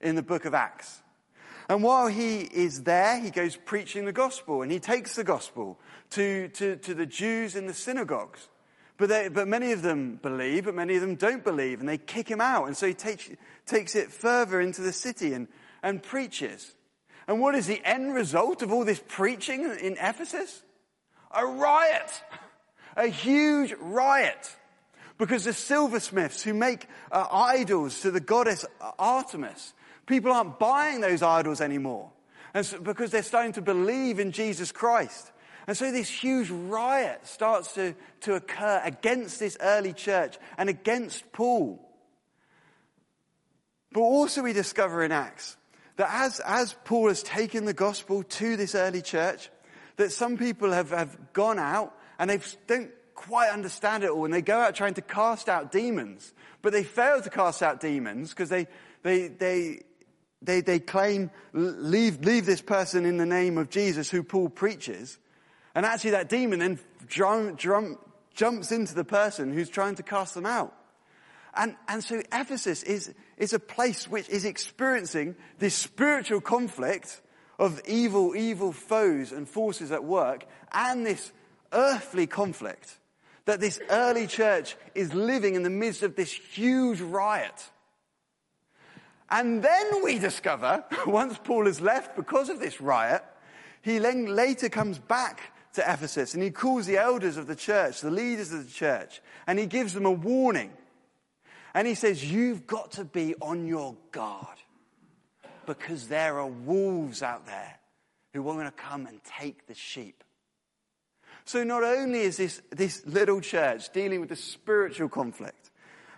in 0.00 0.14
the 0.14 0.22
book 0.22 0.44
of 0.44 0.54
Acts. 0.54 1.00
And 1.68 1.82
while 1.82 2.06
he 2.06 2.40
is 2.40 2.84
there, 2.84 3.20
he 3.20 3.30
goes 3.30 3.56
preaching 3.56 4.04
the 4.04 4.12
gospel 4.12 4.62
and 4.62 4.70
he 4.70 4.78
takes 4.78 5.16
the 5.16 5.24
gospel 5.24 5.78
to, 6.10 6.48
to, 6.48 6.76
to 6.76 6.94
the 6.94 7.06
Jews 7.06 7.56
in 7.56 7.66
the 7.66 7.74
synagogues. 7.74 8.48
But, 8.98 9.08
they, 9.08 9.28
but 9.28 9.48
many 9.48 9.72
of 9.72 9.82
them 9.82 10.18
believe, 10.22 10.64
but 10.64 10.74
many 10.74 10.94
of 10.94 11.00
them 11.00 11.16
don't 11.16 11.44
believe 11.44 11.80
and 11.80 11.88
they 11.88 11.98
kick 11.98 12.28
him 12.28 12.40
out. 12.40 12.66
And 12.66 12.76
so 12.76 12.86
he 12.86 12.94
takes, 12.94 13.28
takes 13.66 13.94
it 13.94 14.12
further 14.12 14.60
into 14.60 14.80
the 14.80 14.92
city 14.92 15.34
and, 15.34 15.48
and 15.82 16.02
preaches. 16.02 16.74
And 17.26 17.40
what 17.40 17.56
is 17.56 17.66
the 17.66 17.84
end 17.84 18.14
result 18.14 18.62
of 18.62 18.72
all 18.72 18.84
this 18.84 19.02
preaching 19.06 19.64
in 19.64 19.96
Ephesus? 20.00 20.62
A 21.32 21.44
riot. 21.44 22.22
A 22.96 23.08
huge 23.08 23.74
riot. 23.80 24.56
Because 25.18 25.44
the 25.44 25.52
silversmiths 25.52 26.42
who 26.42 26.54
make 26.54 26.86
uh, 27.10 27.26
idols 27.30 28.02
to 28.02 28.10
the 28.10 28.20
goddess 28.20 28.64
Artemis 28.98 29.72
People 30.06 30.32
aren't 30.32 30.58
buying 30.58 31.00
those 31.00 31.22
idols 31.22 31.60
anymore. 31.60 32.10
And 32.54 32.64
so, 32.64 32.80
because 32.80 33.10
they're 33.10 33.22
starting 33.22 33.52
to 33.54 33.62
believe 33.62 34.18
in 34.18 34.32
Jesus 34.32 34.72
Christ. 34.72 35.32
And 35.66 35.76
so 35.76 35.90
this 35.90 36.08
huge 36.08 36.48
riot 36.48 37.26
starts 37.26 37.74
to, 37.74 37.94
to 38.20 38.34
occur 38.34 38.80
against 38.84 39.40
this 39.40 39.56
early 39.60 39.92
church 39.92 40.38
and 40.56 40.68
against 40.68 41.32
Paul. 41.32 41.82
But 43.92 44.00
also 44.00 44.42
we 44.42 44.52
discover 44.52 45.02
in 45.02 45.10
Acts 45.10 45.56
that 45.96 46.08
as, 46.12 46.40
as 46.40 46.76
Paul 46.84 47.08
has 47.08 47.22
taken 47.22 47.64
the 47.64 47.72
gospel 47.72 48.22
to 48.22 48.56
this 48.56 48.74
early 48.74 49.02
church, 49.02 49.50
that 49.96 50.12
some 50.12 50.36
people 50.36 50.70
have, 50.70 50.90
have 50.90 51.32
gone 51.32 51.58
out 51.58 51.98
and 52.18 52.30
they 52.30 52.38
don't 52.66 52.90
quite 53.14 53.50
understand 53.50 54.04
it 54.04 54.10
all 54.10 54.24
and 54.24 54.34
they 54.34 54.42
go 54.42 54.58
out 54.58 54.74
trying 54.74 54.94
to 54.94 55.02
cast 55.02 55.48
out 55.48 55.72
demons, 55.72 56.32
but 56.62 56.72
they 56.72 56.84
fail 56.84 57.20
to 57.22 57.30
cast 57.30 57.62
out 57.62 57.80
demons 57.80 58.30
because 58.30 58.50
they, 58.50 58.68
they, 59.02 59.28
they, 59.28 59.80
they, 60.42 60.60
they 60.60 60.78
claim, 60.78 61.30
leave, 61.52 62.24
leave 62.24 62.46
this 62.46 62.62
person 62.62 63.04
in 63.06 63.16
the 63.16 63.26
name 63.26 63.58
of 63.58 63.70
Jesus 63.70 64.10
who 64.10 64.22
Paul 64.22 64.48
preaches. 64.48 65.18
And 65.74 65.84
actually 65.84 66.12
that 66.12 66.28
demon 66.28 66.58
then 66.58 66.78
drum, 67.06 67.56
jumps 68.34 68.72
into 68.72 68.94
the 68.94 69.04
person 69.04 69.52
who's 69.52 69.68
trying 69.68 69.96
to 69.96 70.02
cast 70.02 70.34
them 70.34 70.46
out. 70.46 70.74
And, 71.54 71.74
and 71.88 72.04
so 72.04 72.22
Ephesus 72.32 72.82
is, 72.82 73.12
is 73.38 73.52
a 73.54 73.58
place 73.58 74.08
which 74.08 74.28
is 74.28 74.44
experiencing 74.44 75.36
this 75.58 75.74
spiritual 75.74 76.40
conflict 76.40 77.22
of 77.58 77.80
evil, 77.88 78.36
evil 78.36 78.72
foes 78.72 79.32
and 79.32 79.48
forces 79.48 79.90
at 79.90 80.04
work 80.04 80.44
and 80.72 81.06
this 81.06 81.32
earthly 81.72 82.26
conflict 82.26 82.98
that 83.46 83.60
this 83.60 83.80
early 83.88 84.26
church 84.26 84.76
is 84.94 85.14
living 85.14 85.54
in 85.54 85.62
the 85.62 85.70
midst 85.70 86.02
of 86.02 86.16
this 86.16 86.32
huge 86.32 87.00
riot. 87.00 87.70
And 89.30 89.62
then 89.62 90.04
we 90.04 90.18
discover, 90.18 90.84
once 91.06 91.38
Paul 91.42 91.66
has 91.66 91.80
left 91.80 92.16
because 92.16 92.48
of 92.48 92.60
this 92.60 92.80
riot, 92.80 93.24
he 93.82 93.98
then 93.98 94.26
later 94.26 94.68
comes 94.68 94.98
back 94.98 95.52
to 95.74 95.82
Ephesus 95.82 96.34
and 96.34 96.42
he 96.42 96.50
calls 96.50 96.86
the 96.86 96.98
elders 96.98 97.36
of 97.36 97.46
the 97.46 97.56
church, 97.56 98.00
the 98.00 98.10
leaders 98.10 98.52
of 98.52 98.66
the 98.66 98.72
church, 98.72 99.20
and 99.46 99.58
he 99.58 99.66
gives 99.66 99.94
them 99.94 100.06
a 100.06 100.10
warning. 100.10 100.72
And 101.74 101.86
he 101.86 101.94
says, 101.94 102.24
you've 102.24 102.66
got 102.66 102.92
to 102.92 103.04
be 103.04 103.34
on 103.40 103.66
your 103.66 103.96
guard 104.12 104.56
because 105.66 106.08
there 106.08 106.38
are 106.38 106.46
wolves 106.46 107.22
out 107.22 107.46
there 107.46 107.78
who 108.32 108.42
want 108.42 108.64
to 108.64 108.82
come 108.82 109.06
and 109.06 109.20
take 109.24 109.66
the 109.66 109.74
sheep. 109.74 110.22
So 111.44 111.64
not 111.64 111.84
only 111.84 112.20
is 112.20 112.38
this, 112.38 112.62
this 112.70 113.04
little 113.06 113.40
church 113.40 113.92
dealing 113.92 114.20
with 114.20 114.30
the 114.30 114.36
spiritual 114.36 115.08
conflict 115.08 115.70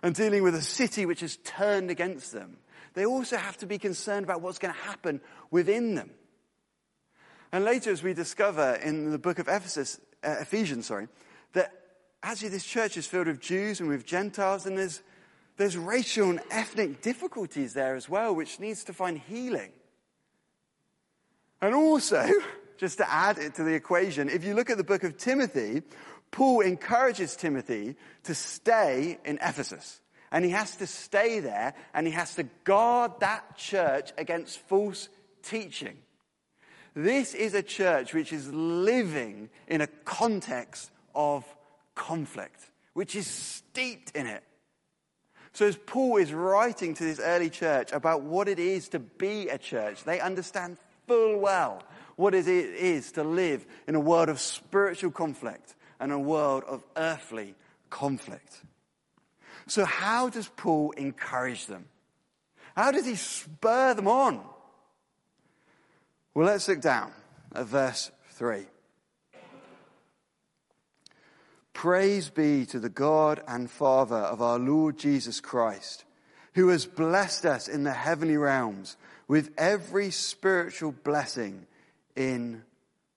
and 0.02 0.14
dealing 0.14 0.42
with 0.42 0.54
a 0.54 0.62
city 0.62 1.06
which 1.06 1.20
has 1.20 1.36
turned 1.38 1.90
against 1.90 2.32
them, 2.32 2.58
they 2.98 3.06
also 3.06 3.36
have 3.36 3.56
to 3.58 3.66
be 3.66 3.78
concerned 3.78 4.24
about 4.24 4.42
what's 4.42 4.58
going 4.58 4.74
to 4.74 4.80
happen 4.80 5.20
within 5.50 5.94
them. 5.94 6.10
And 7.52 7.64
later, 7.64 7.90
as 7.90 8.02
we 8.02 8.12
discover 8.12 8.74
in 8.74 9.10
the 9.10 9.18
book 9.18 9.38
of 9.38 9.48
Ephesus, 9.48 10.00
uh, 10.22 10.36
Ephesians, 10.40 10.86
sorry, 10.86 11.08
that 11.52 11.72
actually 12.22 12.48
this 12.48 12.64
church 12.64 12.96
is 12.96 13.06
filled 13.06 13.26
with 13.26 13.40
Jews 13.40 13.80
and 13.80 13.88
with 13.88 14.04
Gentiles, 14.04 14.66
and 14.66 14.76
there's, 14.76 15.02
there's 15.56 15.76
racial 15.76 16.30
and 16.30 16.40
ethnic 16.50 17.00
difficulties 17.00 17.72
there 17.72 17.94
as 17.94 18.08
well, 18.08 18.34
which 18.34 18.60
needs 18.60 18.84
to 18.84 18.92
find 18.92 19.18
healing. 19.18 19.72
And 21.62 21.74
also, 21.74 22.28
just 22.76 22.98
to 22.98 23.10
add 23.10 23.38
it 23.38 23.54
to 23.54 23.64
the 23.64 23.74
equation, 23.74 24.28
if 24.28 24.44
you 24.44 24.54
look 24.54 24.70
at 24.70 24.76
the 24.76 24.84
book 24.84 25.04
of 25.04 25.16
Timothy, 25.16 25.82
Paul 26.30 26.60
encourages 26.60 27.34
Timothy 27.36 27.96
to 28.24 28.34
stay 28.34 29.18
in 29.24 29.38
Ephesus. 29.40 30.00
And 30.30 30.44
he 30.44 30.50
has 30.50 30.76
to 30.76 30.86
stay 30.86 31.40
there 31.40 31.74
and 31.94 32.06
he 32.06 32.12
has 32.12 32.34
to 32.34 32.44
guard 32.64 33.20
that 33.20 33.56
church 33.56 34.12
against 34.18 34.58
false 34.60 35.08
teaching. 35.42 35.96
This 36.94 37.34
is 37.34 37.54
a 37.54 37.62
church 37.62 38.12
which 38.12 38.32
is 38.32 38.52
living 38.52 39.50
in 39.68 39.80
a 39.80 39.86
context 39.86 40.90
of 41.14 41.44
conflict, 41.94 42.60
which 42.92 43.14
is 43.14 43.26
steeped 43.26 44.16
in 44.16 44.26
it. 44.26 44.42
So 45.52 45.66
as 45.66 45.76
Paul 45.76 46.18
is 46.18 46.32
writing 46.32 46.94
to 46.94 47.04
this 47.04 47.20
early 47.20 47.50
church 47.50 47.92
about 47.92 48.22
what 48.22 48.48
it 48.48 48.58
is 48.58 48.88
to 48.90 48.98
be 48.98 49.48
a 49.48 49.58
church, 49.58 50.04
they 50.04 50.20
understand 50.20 50.76
full 51.06 51.38
well 51.38 51.82
what 52.16 52.34
it 52.34 52.46
is 52.46 53.12
to 53.12 53.24
live 53.24 53.64
in 53.86 53.94
a 53.94 54.00
world 54.00 54.28
of 54.28 54.40
spiritual 54.40 55.10
conflict 55.10 55.74
and 56.00 56.12
a 56.12 56.18
world 56.18 56.64
of 56.64 56.84
earthly 56.96 57.54
conflict. 57.90 58.60
So 59.68 59.84
how 59.84 60.28
does 60.28 60.48
Paul 60.48 60.92
encourage 60.92 61.66
them? 61.66 61.86
How 62.74 62.90
does 62.90 63.06
he 63.06 63.16
spur 63.16 63.94
them 63.94 64.08
on? 64.08 64.40
Well, 66.34 66.46
let's 66.46 66.68
look 66.68 66.80
down 66.80 67.12
at 67.54 67.66
verse 67.66 68.10
3. 68.30 68.66
Praise 71.72 72.30
be 72.30 72.66
to 72.66 72.80
the 72.80 72.88
God 72.88 73.40
and 73.46 73.70
Father 73.70 74.16
of 74.16 74.42
our 74.42 74.58
Lord 74.58 74.98
Jesus 74.98 75.40
Christ, 75.40 76.04
who 76.54 76.68
has 76.68 76.86
blessed 76.86 77.44
us 77.44 77.68
in 77.68 77.84
the 77.84 77.92
heavenly 77.92 78.36
realms 78.36 78.96
with 79.28 79.50
every 79.56 80.10
spiritual 80.10 80.92
blessing 80.92 81.66
in 82.16 82.64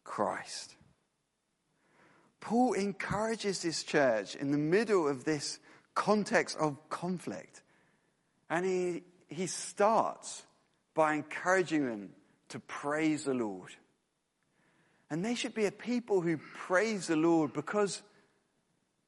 Christ. 0.03 0.75
Paul 2.39 2.73
encourages 2.73 3.61
this 3.61 3.83
church 3.83 4.35
in 4.35 4.51
the 4.51 4.57
middle 4.57 5.07
of 5.07 5.23
this 5.23 5.59
context 5.93 6.57
of 6.57 6.77
conflict. 6.89 7.61
And 8.49 8.65
he, 8.65 9.03
he 9.27 9.47
starts 9.47 10.43
by 10.93 11.15
encouraging 11.15 11.85
them 11.85 12.09
to 12.49 12.59
praise 12.59 13.23
the 13.23 13.33
Lord. 13.33 13.71
And 15.09 15.23
they 15.23 15.35
should 15.35 15.53
be 15.53 15.65
a 15.65 15.71
people 15.71 16.21
who 16.21 16.37
praise 16.55 17.07
the 17.07 17.15
Lord 17.15 17.53
because 17.53 18.01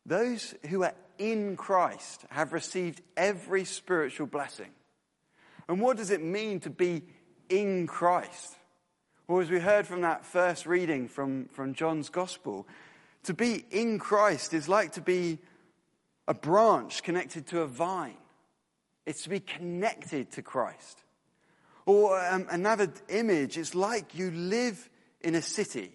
those 0.05 0.53
who 0.69 0.83
are 0.83 0.95
in 1.17 1.55
Christ 1.55 2.25
have 2.29 2.53
received 2.53 3.01
every 3.15 3.65
spiritual 3.65 4.27
blessing. 4.27 4.71
And 5.67 5.79
what 5.79 5.97
does 5.97 6.11
it 6.11 6.21
mean 6.21 6.59
to 6.61 6.69
be 6.69 7.03
in 7.49 7.87
Christ? 7.87 8.55
Well, 9.27 9.39
as 9.39 9.49
we 9.49 9.59
heard 9.59 9.87
from 9.87 10.01
that 10.01 10.25
first 10.25 10.65
reading 10.65 11.07
from, 11.07 11.47
from 11.53 11.73
John's 11.73 12.09
Gospel, 12.09 12.67
to 13.23 13.33
be 13.33 13.63
in 13.71 13.99
Christ 13.99 14.53
is 14.53 14.67
like 14.67 14.93
to 14.93 15.01
be 15.01 15.39
a 16.27 16.33
branch 16.33 17.03
connected 17.03 17.47
to 17.47 17.61
a 17.61 17.67
vine. 17.67 18.17
It's 19.05 19.23
to 19.23 19.29
be 19.29 19.39
connected 19.39 20.31
to 20.31 20.41
Christ. 20.41 20.99
Or 21.85 22.19
um, 22.19 22.47
another 22.49 22.91
image 23.09 23.57
it's 23.57 23.75
like 23.75 24.15
you 24.15 24.31
live 24.31 24.89
in 25.21 25.35
a 25.35 25.41
city, 25.41 25.91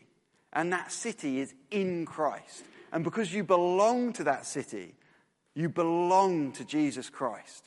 and 0.52 0.73
that 0.73 0.92
city 0.92 1.40
is 1.40 1.54
in 1.70 2.04
Christ. 2.04 2.64
And 2.92 3.04
because 3.04 3.32
you 3.32 3.44
belong 3.44 4.12
to 4.14 4.25
that 4.25 4.47
city, 4.47 4.94
you 5.54 5.68
belong 5.68 6.52
to 6.52 6.64
Jesus 6.64 7.11
Christ. 7.11 7.64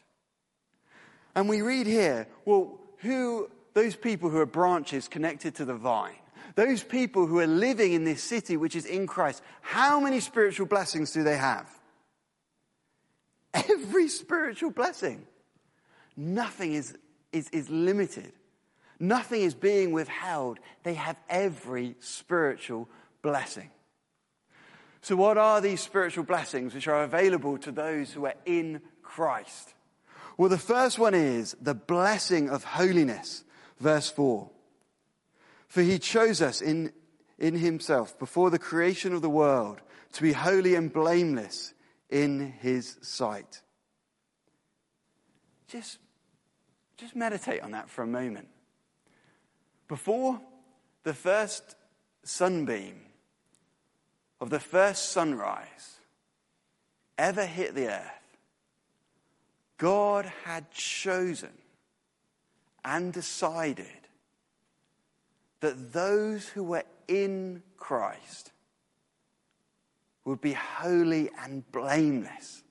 And 1.35 1.47
we 1.47 1.61
read 1.61 1.87
here, 1.87 2.27
well, 2.45 2.79
who, 2.97 3.49
those 3.73 3.95
people 3.95 4.29
who 4.29 4.37
are 4.37 4.45
branches 4.45 5.07
connected 5.07 5.55
to 5.55 5.65
the 5.65 5.75
vine, 5.75 6.15
those 6.55 6.83
people 6.83 7.25
who 7.25 7.39
are 7.39 7.47
living 7.47 7.93
in 7.93 8.03
this 8.03 8.23
city 8.23 8.57
which 8.57 8.75
is 8.75 8.85
in 8.85 9.07
Christ, 9.07 9.41
how 9.61 9.99
many 9.99 10.19
spiritual 10.19 10.65
blessings 10.65 11.11
do 11.11 11.23
they 11.23 11.37
have? 11.37 11.69
Every 13.53 14.07
spiritual 14.07 14.71
blessing. 14.71 15.25
Nothing 16.15 16.73
is, 16.73 16.97
is, 17.31 17.49
is 17.49 17.69
limited. 17.69 18.31
Nothing 18.99 19.41
is 19.41 19.53
being 19.53 19.91
withheld. 19.91 20.59
They 20.83 20.93
have 20.93 21.17
every 21.29 21.95
spiritual 21.99 22.87
blessing. 23.21 23.71
So, 25.01 25.15
what 25.15 25.37
are 25.37 25.59
these 25.59 25.81
spiritual 25.81 26.23
blessings 26.23 26.75
which 26.75 26.87
are 26.87 27.03
available 27.03 27.57
to 27.59 27.71
those 27.71 28.11
who 28.11 28.25
are 28.25 28.35
in 28.45 28.81
Christ? 29.01 29.73
Well, 30.37 30.49
the 30.49 30.57
first 30.57 30.99
one 30.99 31.15
is 31.15 31.55
the 31.59 31.73
blessing 31.73 32.49
of 32.49 32.63
holiness, 32.63 33.43
verse 33.79 34.09
4. 34.09 34.49
For 35.67 35.81
he 35.81 35.97
chose 35.97 36.41
us 36.41 36.61
in, 36.61 36.93
in 37.39 37.55
himself 37.55 38.17
before 38.19 38.49
the 38.51 38.59
creation 38.59 39.13
of 39.13 39.21
the 39.21 39.29
world 39.29 39.81
to 40.13 40.21
be 40.21 40.33
holy 40.33 40.75
and 40.75 40.91
blameless 40.91 41.73
in 42.11 42.53
his 42.59 42.97
sight. 43.01 43.61
Just, 45.67 45.97
just 46.97 47.15
meditate 47.15 47.61
on 47.61 47.71
that 47.71 47.89
for 47.89 48.03
a 48.03 48.07
moment. 48.07 48.49
Before 49.87 50.39
the 51.03 51.13
first 51.13 51.75
sunbeam 52.23 53.01
of 54.39 54.49
the 54.49 54.59
first 54.59 55.11
sunrise 55.11 55.97
ever 57.17 57.45
hit 57.45 57.73
the 57.73 57.87
earth, 57.87 58.37
God 59.77 60.31
had 60.43 60.69
chosen 60.71 61.49
and 62.83 63.13
decided 63.13 63.87
that 65.61 65.93
those 65.93 66.47
who 66.47 66.63
were 66.63 66.83
in 67.07 67.63
Christ 67.77 68.51
would 70.25 70.41
be 70.41 70.53
holy 70.53 71.29
and 71.39 71.69
blameless 71.71 72.63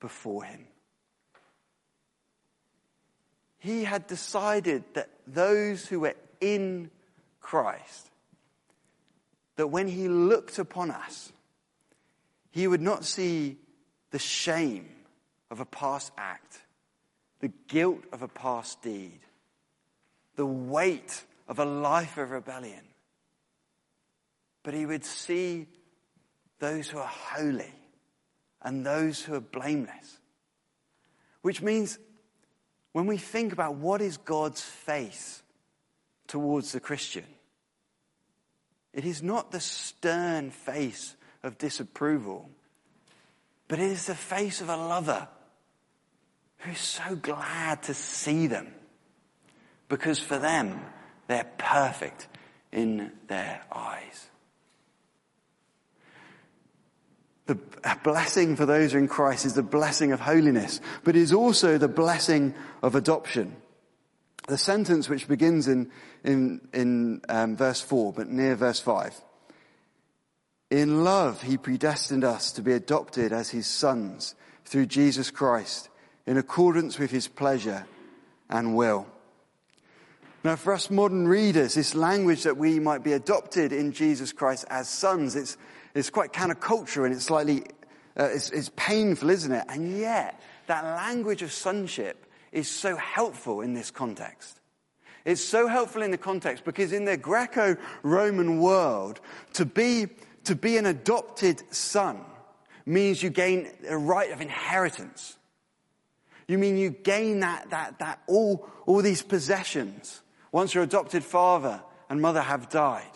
before 0.00 0.44
Him. 0.44 0.66
He 3.58 3.84
had 3.84 4.06
decided 4.06 4.84
that 4.94 5.10
those 5.26 5.86
who 5.86 6.00
were 6.00 6.14
in 6.40 6.90
Christ, 7.40 8.10
that 9.56 9.66
when 9.66 9.88
He 9.88 10.08
looked 10.08 10.58
upon 10.58 10.90
us, 10.90 11.32
He 12.50 12.66
would 12.66 12.80
not 12.80 13.04
see 13.04 13.58
the 14.10 14.18
shame 14.18 14.88
of 15.50 15.60
a 15.60 15.66
past 15.66 16.12
act, 16.16 16.60
the 17.40 17.52
guilt 17.68 18.04
of 18.12 18.22
a 18.22 18.28
past 18.28 18.82
deed, 18.82 19.20
the 20.36 20.46
weight 20.46 21.24
of 21.48 21.58
a 21.58 21.64
life 21.64 22.16
of 22.16 22.30
rebellion. 22.30 22.84
But 24.62 24.74
he 24.74 24.86
would 24.86 25.04
see 25.04 25.66
those 26.60 26.88
who 26.88 26.98
are 26.98 27.06
holy 27.06 27.74
and 28.62 28.86
those 28.86 29.20
who 29.20 29.34
are 29.34 29.40
blameless. 29.40 30.18
Which 31.42 31.60
means 31.60 31.98
when 32.92 33.06
we 33.06 33.16
think 33.16 33.52
about 33.52 33.74
what 33.74 34.00
is 34.00 34.16
God's 34.16 34.60
face 34.60 35.42
towards 36.28 36.72
the 36.72 36.80
Christian, 36.80 37.24
it 38.92 39.04
is 39.04 39.22
not 39.22 39.50
the 39.50 39.60
stern 39.60 40.50
face 40.50 41.16
of 41.42 41.58
disapproval, 41.58 42.48
but 43.66 43.78
it 43.78 43.90
is 43.90 44.06
the 44.06 44.14
face 44.14 44.60
of 44.60 44.68
a 44.68 44.76
lover 44.76 45.26
who's 46.58 46.80
so 46.80 47.16
glad 47.16 47.82
to 47.84 47.94
see 47.94 48.46
them 48.46 48.74
because 49.90 50.20
for 50.20 50.38
them, 50.38 50.80
they're 51.26 51.50
perfect 51.58 52.28
in 52.72 53.12
their 53.26 53.60
eyes. 53.70 54.29
The 57.50 57.58
blessing 58.04 58.54
for 58.54 58.64
those 58.64 58.92
who 58.92 58.98
are 58.98 59.00
in 59.00 59.08
Christ 59.08 59.44
is 59.44 59.54
the 59.54 59.62
blessing 59.64 60.12
of 60.12 60.20
holiness, 60.20 60.80
but 61.02 61.16
is 61.16 61.32
also 61.32 61.78
the 61.78 61.88
blessing 61.88 62.54
of 62.80 62.94
adoption. 62.94 63.56
The 64.46 64.56
sentence 64.56 65.08
which 65.08 65.26
begins 65.26 65.66
in, 65.66 65.90
in, 66.22 66.60
in 66.72 67.22
um, 67.28 67.56
verse 67.56 67.80
4, 67.80 68.12
but 68.12 68.28
near 68.28 68.54
verse 68.54 68.78
5. 68.78 69.20
In 70.70 71.02
love, 71.02 71.42
he 71.42 71.56
predestined 71.56 72.22
us 72.22 72.52
to 72.52 72.62
be 72.62 72.72
adopted 72.72 73.32
as 73.32 73.50
his 73.50 73.66
sons 73.66 74.36
through 74.64 74.86
Jesus 74.86 75.32
Christ 75.32 75.88
in 76.28 76.36
accordance 76.36 77.00
with 77.00 77.10
his 77.10 77.26
pleasure 77.26 77.84
and 78.48 78.76
will. 78.76 79.08
Now, 80.44 80.54
for 80.54 80.72
us 80.72 80.88
modern 80.88 81.26
readers, 81.26 81.74
this 81.74 81.96
language 81.96 82.44
that 82.44 82.56
we 82.56 82.78
might 82.78 83.02
be 83.02 83.12
adopted 83.12 83.72
in 83.72 83.90
Jesus 83.90 84.32
Christ 84.32 84.66
as 84.70 84.88
sons, 84.88 85.34
it's, 85.34 85.56
it's 85.94 86.10
quite 86.10 86.32
countercultural 86.32 87.06
and 87.06 87.14
it's 87.14 87.24
slightly, 87.24 87.64
uh, 88.18 88.28
it's, 88.32 88.50
it's 88.50 88.70
painful, 88.76 89.30
isn't 89.30 89.52
it? 89.52 89.64
And 89.68 89.98
yet, 89.98 90.40
that 90.66 90.84
language 90.84 91.42
of 91.42 91.52
sonship 91.52 92.26
is 92.52 92.68
so 92.68 92.96
helpful 92.96 93.60
in 93.60 93.74
this 93.74 93.90
context. 93.90 94.60
It's 95.24 95.44
so 95.44 95.66
helpful 95.66 96.02
in 96.02 96.10
the 96.10 96.18
context 96.18 96.64
because 96.64 96.92
in 96.92 97.04
the 97.04 97.16
Greco-Roman 97.16 98.60
world, 98.60 99.20
to 99.54 99.64
be, 99.64 100.06
to 100.44 100.54
be 100.54 100.76
an 100.76 100.86
adopted 100.86 101.62
son 101.74 102.20
means 102.86 103.22
you 103.22 103.30
gain 103.30 103.68
a 103.88 103.96
right 103.96 104.30
of 104.32 104.40
inheritance. 104.40 105.36
You 106.48 106.58
mean 106.58 106.76
you 106.76 106.90
gain 106.90 107.40
that, 107.40 107.70
that, 107.70 107.98
that, 107.98 108.22
all, 108.26 108.68
all 108.86 109.02
these 109.02 109.22
possessions 109.22 110.20
once 110.52 110.74
your 110.74 110.82
adopted 110.82 111.22
father 111.22 111.82
and 112.08 112.20
mother 112.20 112.40
have 112.40 112.68
died. 112.68 113.10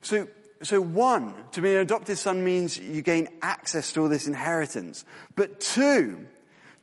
So, 0.00 0.26
so 0.62 0.80
one, 0.80 1.34
to 1.52 1.60
be 1.60 1.74
an 1.74 1.80
adopted 1.80 2.18
son 2.18 2.44
means 2.44 2.78
you 2.78 3.02
gain 3.02 3.28
access 3.42 3.92
to 3.92 4.02
all 4.02 4.08
this 4.08 4.26
inheritance. 4.26 5.04
But 5.34 5.60
two, 5.60 6.26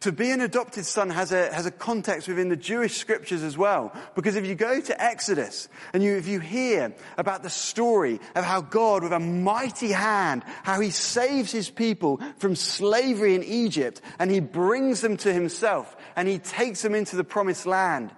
to 0.02 0.12
be 0.12 0.32
an 0.32 0.42
adopted 0.42 0.86
son 0.86 1.10
has 1.10 1.32
a, 1.32 1.54
has 1.54 1.66
a 1.66 1.72
context 1.72 2.28
within 2.28 2.50
the 2.50 2.56
Jewish 2.56 2.98
scriptures 2.98 3.44
as 3.44 3.58
well. 3.58 3.94
Because 4.16 4.36
if 4.36 4.46
you 4.46 4.56
go 4.56 4.80
to 4.80 5.04
Exodus 5.04 5.68
and 5.94 6.02
you, 6.02 6.16
if 6.16 6.28
you 6.28 6.40
hear 6.40 6.94
about 7.18 7.44
the 7.44 7.50
story 7.50 8.20
of 8.36 8.46
how 8.46 8.62
God 8.62 9.04
with 9.04 9.14
a 9.14 9.20
mighty 9.20 9.92
hand, 9.92 10.44
how 10.64 10.80
he 10.80 10.92
saves 10.92 11.52
his 11.52 11.70
people 11.70 12.22
from 12.38 12.56
slavery 12.56 13.36
in 13.36 13.44
Egypt 13.44 14.02
and 14.20 14.32
he 14.32 14.40
brings 14.40 15.02
them 15.02 15.18
to 15.18 15.34
himself 15.34 15.98
and 16.16 16.28
he 16.28 16.40
takes 16.40 16.82
them 16.82 16.96
into 16.96 17.16
the 17.16 17.24
promised 17.24 17.66
land 17.66 18.12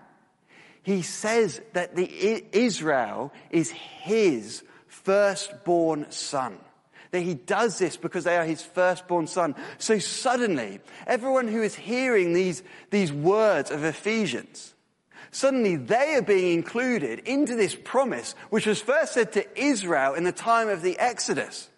he 0.83 1.01
says 1.03 1.61
that 1.73 1.95
the 1.95 2.43
Israel 2.51 3.31
is 3.51 3.69
his 3.69 4.63
firstborn 4.91 6.11
son. 6.11 6.57
That 7.11 7.21
he 7.21 7.33
does 7.33 7.77
this 7.77 7.97
because 7.97 8.23
they 8.23 8.37
are 8.37 8.45
his 8.45 8.61
firstborn 8.61 9.27
son. 9.27 9.55
So 9.79 9.99
suddenly, 9.99 10.79
everyone 11.07 11.47
who 11.47 11.61
is 11.61 11.75
hearing 11.75 12.33
these, 12.33 12.63
these 12.89 13.11
words 13.11 13.71
of 13.71 13.83
Ephesians, 13.83 14.73
suddenly 15.31 15.75
they 15.75 16.15
are 16.15 16.21
being 16.21 16.53
included 16.53 17.19
into 17.19 17.55
this 17.55 17.75
promise, 17.75 18.35
which 18.49 18.65
was 18.65 18.81
first 18.81 19.13
said 19.13 19.33
to 19.33 19.59
Israel 19.59 20.13
in 20.13 20.23
the 20.23 20.31
time 20.31 20.69
of 20.69 20.81
the 20.81 20.97
Exodus. 20.99 21.69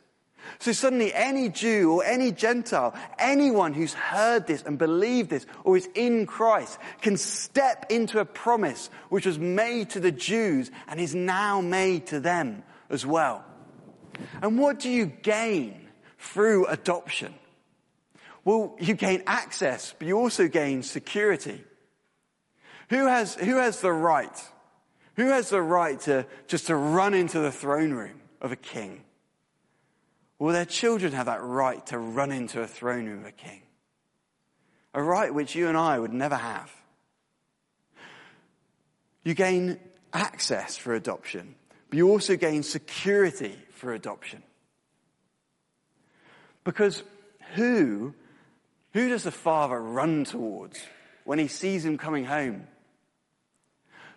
So 0.60 0.72
suddenly 0.72 1.14
any 1.14 1.50
Jew 1.50 1.94
or 1.94 2.04
any 2.04 2.32
Gentile, 2.32 2.94
anyone 3.18 3.74
who's 3.74 3.94
heard 3.94 4.46
this 4.46 4.62
and 4.62 4.78
believed 4.78 5.30
this 5.30 5.46
or 5.64 5.78
is 5.78 5.90
in 5.96 6.26
Christ 6.26 6.78
can 7.02 7.18
step 7.18 7.88
into 7.90 8.20
a 8.20 8.26
promise 8.26 8.90
which 9.10 9.26
was 9.26 9.40
made 9.40 9.92
to 9.92 10.00
the 10.00 10.12
Jews 10.12 10.70
and 10.88 11.00
is 11.00 11.16
now 11.16 11.60
made 11.62 12.08
to 12.08 12.20
them 12.20 12.64
as 12.94 13.06
well. 13.06 13.44
And 14.42 14.60
what 14.60 14.80
do 14.80 14.90
you 14.90 15.08
gain 15.08 15.90
through 16.20 16.68
adoption? 16.68 17.34
Well, 18.46 18.76
you 18.80 18.94
gain 18.94 19.24
access, 19.26 19.94
but 19.98 20.08
you 20.08 20.18
also 20.18 20.48
gain 20.48 20.84
security. 20.84 21.64
Who 22.90 23.08
has, 23.08 23.36
who 23.36 23.58
has 23.58 23.82
the 23.82 23.92
right? 23.92 24.42
Who 25.16 25.28
has 25.28 25.50
the 25.50 25.62
right 25.62 26.00
to 26.02 26.26
just 26.48 26.68
to 26.68 26.76
run 26.76 27.14
into 27.14 27.40
the 27.40 27.52
throne 27.52 27.92
room 27.92 28.22
of 28.42 28.52
a 28.52 28.56
king? 28.56 29.04
Will 30.40 30.54
their 30.54 30.66
children 30.66 31.14
have 31.14 31.28
that 31.28 31.42
right 31.42 31.86
to 31.88 31.98
run 31.98 32.32
into 32.32 32.62
a 32.62 32.68
throne 32.68 33.06
room 33.06 33.22
of 33.22 33.28
a 33.28 33.32
king? 33.32 33.62
A 34.94 35.02
right 35.02 35.34
which 35.34 35.56
you 35.56 35.68
and 35.68 35.78
I 35.78 35.98
would 35.98 36.14
never 36.14 36.36
have. 36.36 36.72
You 39.24 39.34
gain 39.34 39.80
access 40.12 40.76
for 40.76 40.94
adoption, 40.94 41.56
but 41.94 41.98
you 42.00 42.10
also 42.10 42.36
gain 42.36 42.64
security 42.64 43.56
for 43.70 43.94
adoption. 43.94 44.42
Because 46.64 47.04
who, 47.54 48.16
who 48.94 49.10
does 49.10 49.22
the 49.26 49.32
father 49.32 49.80
run 49.80 50.24
towards 50.24 50.80
when 51.24 51.38
he 51.38 51.48
sees 51.48 51.86
him 51.86 52.00
coming 52.00 52.26
home? 52.26 52.66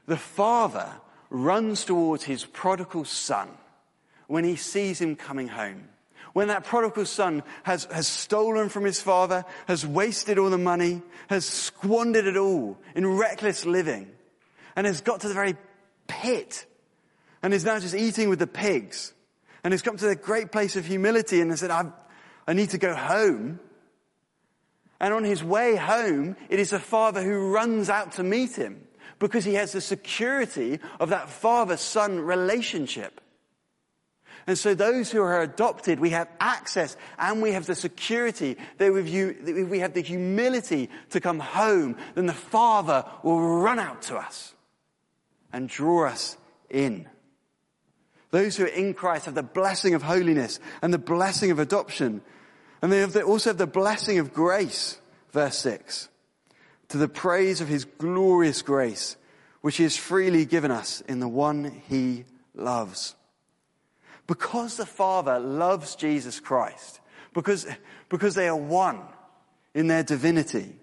The 0.06 0.16
father 0.16 0.90
runs 1.28 1.84
towards 1.84 2.24
his 2.24 2.46
prodigal 2.46 3.04
son 3.04 3.50
when 4.26 4.44
he 4.44 4.56
sees 4.56 4.98
him 4.98 5.14
coming 5.14 5.48
home. 5.48 5.86
When 6.32 6.48
that 6.48 6.64
prodigal 6.64 7.04
son 7.04 7.42
has, 7.64 7.84
has 7.92 8.06
stolen 8.06 8.70
from 8.70 8.84
his 8.84 9.02
father, 9.02 9.44
has 9.68 9.86
wasted 9.86 10.38
all 10.38 10.48
the 10.48 10.56
money, 10.56 11.02
has 11.28 11.44
squandered 11.44 12.24
it 12.24 12.38
all 12.38 12.78
in 12.94 13.06
reckless 13.06 13.66
living, 13.66 14.10
and 14.76 14.86
has 14.86 15.02
got 15.02 15.20
to 15.20 15.28
the 15.28 15.34
very 15.34 15.56
pit, 16.06 16.64
and 17.46 17.54
is 17.54 17.64
now 17.64 17.78
just 17.78 17.94
eating 17.94 18.28
with 18.28 18.40
the 18.40 18.46
pigs, 18.48 19.14
and 19.62 19.72
has 19.72 19.80
come 19.80 19.96
to 19.96 20.08
a 20.08 20.16
great 20.16 20.50
place 20.50 20.74
of 20.74 20.84
humility 20.84 21.40
and 21.40 21.52
has 21.52 21.60
said, 21.60 21.70
I, 21.70 21.92
I 22.44 22.54
need 22.54 22.70
to 22.70 22.78
go 22.78 22.92
home. 22.92 23.60
And 24.98 25.14
on 25.14 25.22
his 25.22 25.44
way 25.44 25.76
home, 25.76 26.34
it 26.48 26.58
is 26.58 26.70
the 26.70 26.80
father 26.80 27.22
who 27.22 27.52
runs 27.52 27.88
out 27.88 28.10
to 28.14 28.24
meet 28.24 28.56
him 28.56 28.84
because 29.20 29.44
he 29.44 29.54
has 29.54 29.70
the 29.70 29.80
security 29.80 30.80
of 30.98 31.10
that 31.10 31.30
father-son 31.30 32.18
relationship. 32.18 33.20
And 34.48 34.58
so 34.58 34.74
those 34.74 35.12
who 35.12 35.22
are 35.22 35.40
adopted, 35.40 36.00
we 36.00 36.10
have 36.10 36.28
access 36.40 36.96
and 37.16 37.40
we 37.40 37.52
have 37.52 37.66
the 37.66 37.76
security 37.76 38.56
that 38.78 38.92
if 38.92 39.68
we 39.68 39.78
have 39.78 39.94
the 39.94 40.02
humility 40.02 40.90
to 41.10 41.20
come 41.20 41.38
home, 41.38 41.96
then 42.16 42.26
the 42.26 42.32
Father 42.32 43.04
will 43.22 43.40
run 43.40 43.78
out 43.78 44.02
to 44.02 44.16
us 44.16 44.52
and 45.52 45.68
draw 45.68 46.08
us 46.08 46.36
in. 46.68 47.06
Those 48.36 48.54
who 48.54 48.64
are 48.64 48.66
in 48.66 48.92
Christ 48.92 49.24
have 49.24 49.34
the 49.34 49.42
blessing 49.42 49.94
of 49.94 50.02
holiness 50.02 50.60
and 50.82 50.92
the 50.92 50.98
blessing 50.98 51.50
of 51.50 51.58
adoption. 51.58 52.20
And 52.82 52.92
they, 52.92 52.98
have 52.98 53.14
the, 53.14 53.22
also 53.22 53.48
have 53.48 53.56
the 53.56 53.66
blessing 53.66 54.18
of 54.18 54.34
grace, 54.34 55.00
verse 55.32 55.56
6 55.56 56.10
to 56.88 56.98
the 56.98 57.08
praise 57.08 57.62
of 57.62 57.68
his 57.68 57.86
glorious 57.86 58.60
grace, 58.60 59.16
which 59.62 59.78
he 59.78 59.84
has 59.84 59.96
freely 59.96 60.44
given 60.44 60.70
us 60.70 61.00
in 61.08 61.18
the 61.18 61.26
one 61.26 61.80
he 61.88 62.26
loves. 62.54 63.14
Because 64.26 64.76
the 64.76 64.84
Father 64.84 65.38
loves 65.38 65.96
Jesus 65.96 66.38
Christ, 66.38 67.00
because, 67.32 67.66
because 68.10 68.34
they 68.34 68.48
are 68.48 68.54
one 68.54 69.00
in 69.72 69.86
their 69.86 70.02
divinity, 70.02 70.76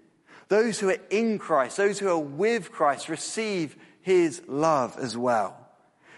those 0.48 0.80
who 0.80 0.90
are 0.90 0.98
in 1.08 1.38
Christ, 1.38 1.76
those 1.76 2.00
who 2.00 2.08
are 2.08 2.18
with 2.18 2.72
Christ 2.72 3.08
receive 3.08 3.76
his 4.00 4.42
love 4.48 4.98
as 4.98 5.16
well. 5.16 5.63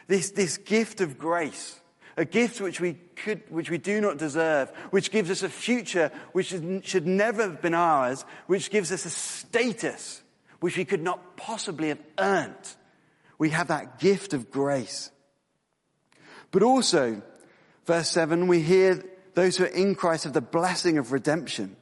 This, 0.06 0.30
this 0.30 0.58
gift 0.58 1.00
of 1.00 1.18
grace 1.18 1.80
a 2.16 2.24
gift 2.24 2.60
which 2.60 2.80
we 2.80 2.94
could, 2.94 3.42
which 3.50 3.70
we 3.70 3.78
do 3.78 4.00
not 4.00 4.16
deserve, 4.16 4.70
which 4.90 5.10
gives 5.10 5.30
us 5.30 5.42
a 5.42 5.48
future 5.48 6.10
which 6.32 6.54
should 6.84 7.06
never 7.06 7.42
have 7.42 7.60
been 7.60 7.74
ours, 7.74 8.24
which 8.46 8.70
gives 8.70 8.90
us 8.90 9.04
a 9.04 9.10
status 9.10 10.22
which 10.60 10.78
we 10.78 10.84
could 10.84 11.02
not 11.02 11.36
possibly 11.36 11.88
have 11.88 12.02
earned. 12.18 12.54
We 13.38 13.50
have 13.50 13.68
that 13.68 13.98
gift 13.98 14.32
of 14.32 14.50
grace. 14.50 15.10
But 16.50 16.62
also, 16.62 17.20
verse 17.84 18.08
7, 18.08 18.46
we 18.46 18.62
hear 18.62 19.04
those 19.34 19.58
who 19.58 19.64
are 19.64 19.68
in 19.68 19.94
Christ 19.94 20.24
have 20.24 20.32
the 20.32 20.40
blessing 20.40 20.96
of 20.96 21.12
redemption. 21.12 21.76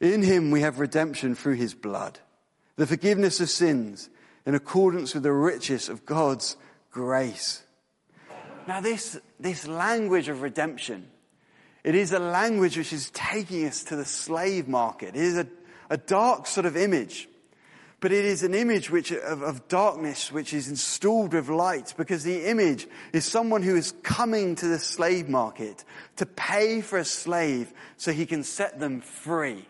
In 0.00 0.22
him 0.22 0.52
we 0.52 0.60
have 0.60 0.78
redemption 0.78 1.34
through 1.34 1.54
his 1.54 1.74
blood, 1.74 2.20
the 2.76 2.86
forgiveness 2.86 3.40
of 3.40 3.50
sins 3.50 4.08
in 4.44 4.54
accordance 4.54 5.14
with 5.14 5.24
the 5.24 5.32
riches 5.32 5.88
of 5.88 6.06
God's 6.06 6.56
grace. 6.96 7.62
Now 8.66 8.80
this, 8.80 9.20
this 9.38 9.68
language 9.68 10.30
of 10.30 10.40
redemption, 10.40 11.06
it 11.84 11.94
is 11.94 12.12
a 12.12 12.18
language 12.18 12.78
which 12.78 12.90
is 12.94 13.10
taking 13.10 13.66
us 13.66 13.84
to 13.84 13.96
the 13.96 14.06
slave 14.06 14.66
market. 14.66 15.10
It 15.10 15.22
is 15.22 15.36
a, 15.36 15.46
a 15.90 15.98
dark 15.98 16.46
sort 16.46 16.64
of 16.64 16.74
image. 16.74 17.28
But 18.00 18.12
it 18.12 18.24
is 18.24 18.42
an 18.42 18.54
image 18.54 18.90
which, 18.90 19.12
of, 19.12 19.42
of 19.42 19.68
darkness 19.68 20.32
which 20.32 20.54
is 20.54 20.68
installed 20.68 21.34
with 21.34 21.50
light 21.50 21.92
because 21.98 22.24
the 22.24 22.46
image 22.46 22.88
is 23.12 23.26
someone 23.26 23.62
who 23.62 23.76
is 23.76 23.92
coming 24.02 24.54
to 24.54 24.66
the 24.66 24.78
slave 24.78 25.28
market 25.28 25.84
to 26.16 26.24
pay 26.24 26.80
for 26.80 26.98
a 26.98 27.04
slave 27.04 27.74
so 27.98 28.10
he 28.10 28.24
can 28.24 28.42
set 28.42 28.80
them 28.80 29.02
free. 29.02 29.66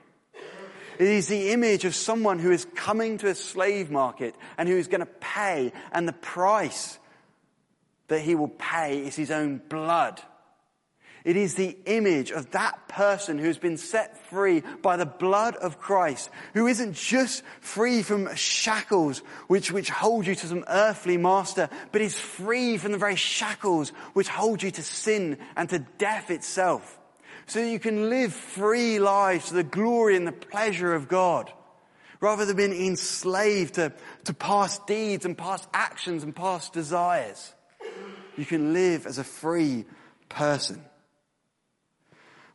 It 1.00 1.08
is 1.08 1.26
the 1.26 1.50
image 1.50 1.84
of 1.84 1.96
someone 1.96 2.38
who 2.38 2.52
is 2.52 2.66
coming 2.76 3.18
to 3.18 3.28
a 3.28 3.34
slave 3.34 3.90
market 3.90 4.36
and 4.56 4.68
who 4.68 4.76
is 4.76 4.86
going 4.86 5.00
to 5.00 5.06
pay 5.06 5.72
and 5.90 6.06
the 6.06 6.12
price 6.12 7.00
that 8.08 8.20
he 8.20 8.34
will 8.34 8.48
pay 8.48 8.98
is 8.98 9.16
his 9.16 9.30
own 9.30 9.60
blood. 9.68 10.20
It 11.26 11.36
is 11.36 11.56
the 11.56 11.76
image 11.86 12.30
of 12.30 12.52
that 12.52 12.86
person 12.86 13.36
who's 13.36 13.58
been 13.58 13.78
set 13.78 14.16
free 14.28 14.62
by 14.80 14.96
the 14.96 15.06
blood 15.06 15.56
of 15.56 15.80
Christ, 15.80 16.30
who 16.54 16.68
isn't 16.68 16.94
just 16.94 17.42
free 17.60 18.04
from 18.04 18.32
shackles 18.36 19.18
which, 19.48 19.72
which 19.72 19.90
hold 19.90 20.24
you 20.24 20.36
to 20.36 20.46
some 20.46 20.64
earthly 20.68 21.16
master, 21.16 21.68
but 21.90 22.00
is 22.00 22.16
free 22.16 22.78
from 22.78 22.92
the 22.92 22.98
very 22.98 23.16
shackles 23.16 23.88
which 24.12 24.28
hold 24.28 24.62
you 24.62 24.70
to 24.70 24.82
sin 24.84 25.38
and 25.56 25.68
to 25.70 25.80
death 25.98 26.30
itself. 26.30 26.96
So 27.46 27.60
that 27.60 27.70
you 27.70 27.80
can 27.80 28.08
live 28.08 28.32
free 28.32 29.00
lives 29.00 29.48
to 29.48 29.54
the 29.54 29.64
glory 29.64 30.14
and 30.14 30.28
the 30.28 30.32
pleasure 30.32 30.94
of 30.94 31.08
God. 31.08 31.52
Rather 32.20 32.44
than 32.44 32.56
being 32.56 32.72
enslaved 32.72 33.74
to, 33.74 33.92
to 34.26 34.32
past 34.32 34.86
deeds 34.86 35.24
and 35.24 35.36
past 35.36 35.68
actions 35.74 36.22
and 36.22 36.36
past 36.36 36.72
desires. 36.72 37.52
You 38.36 38.44
can 38.44 38.72
live 38.72 39.06
as 39.06 39.18
a 39.18 39.24
free 39.24 39.84
person. 40.28 40.84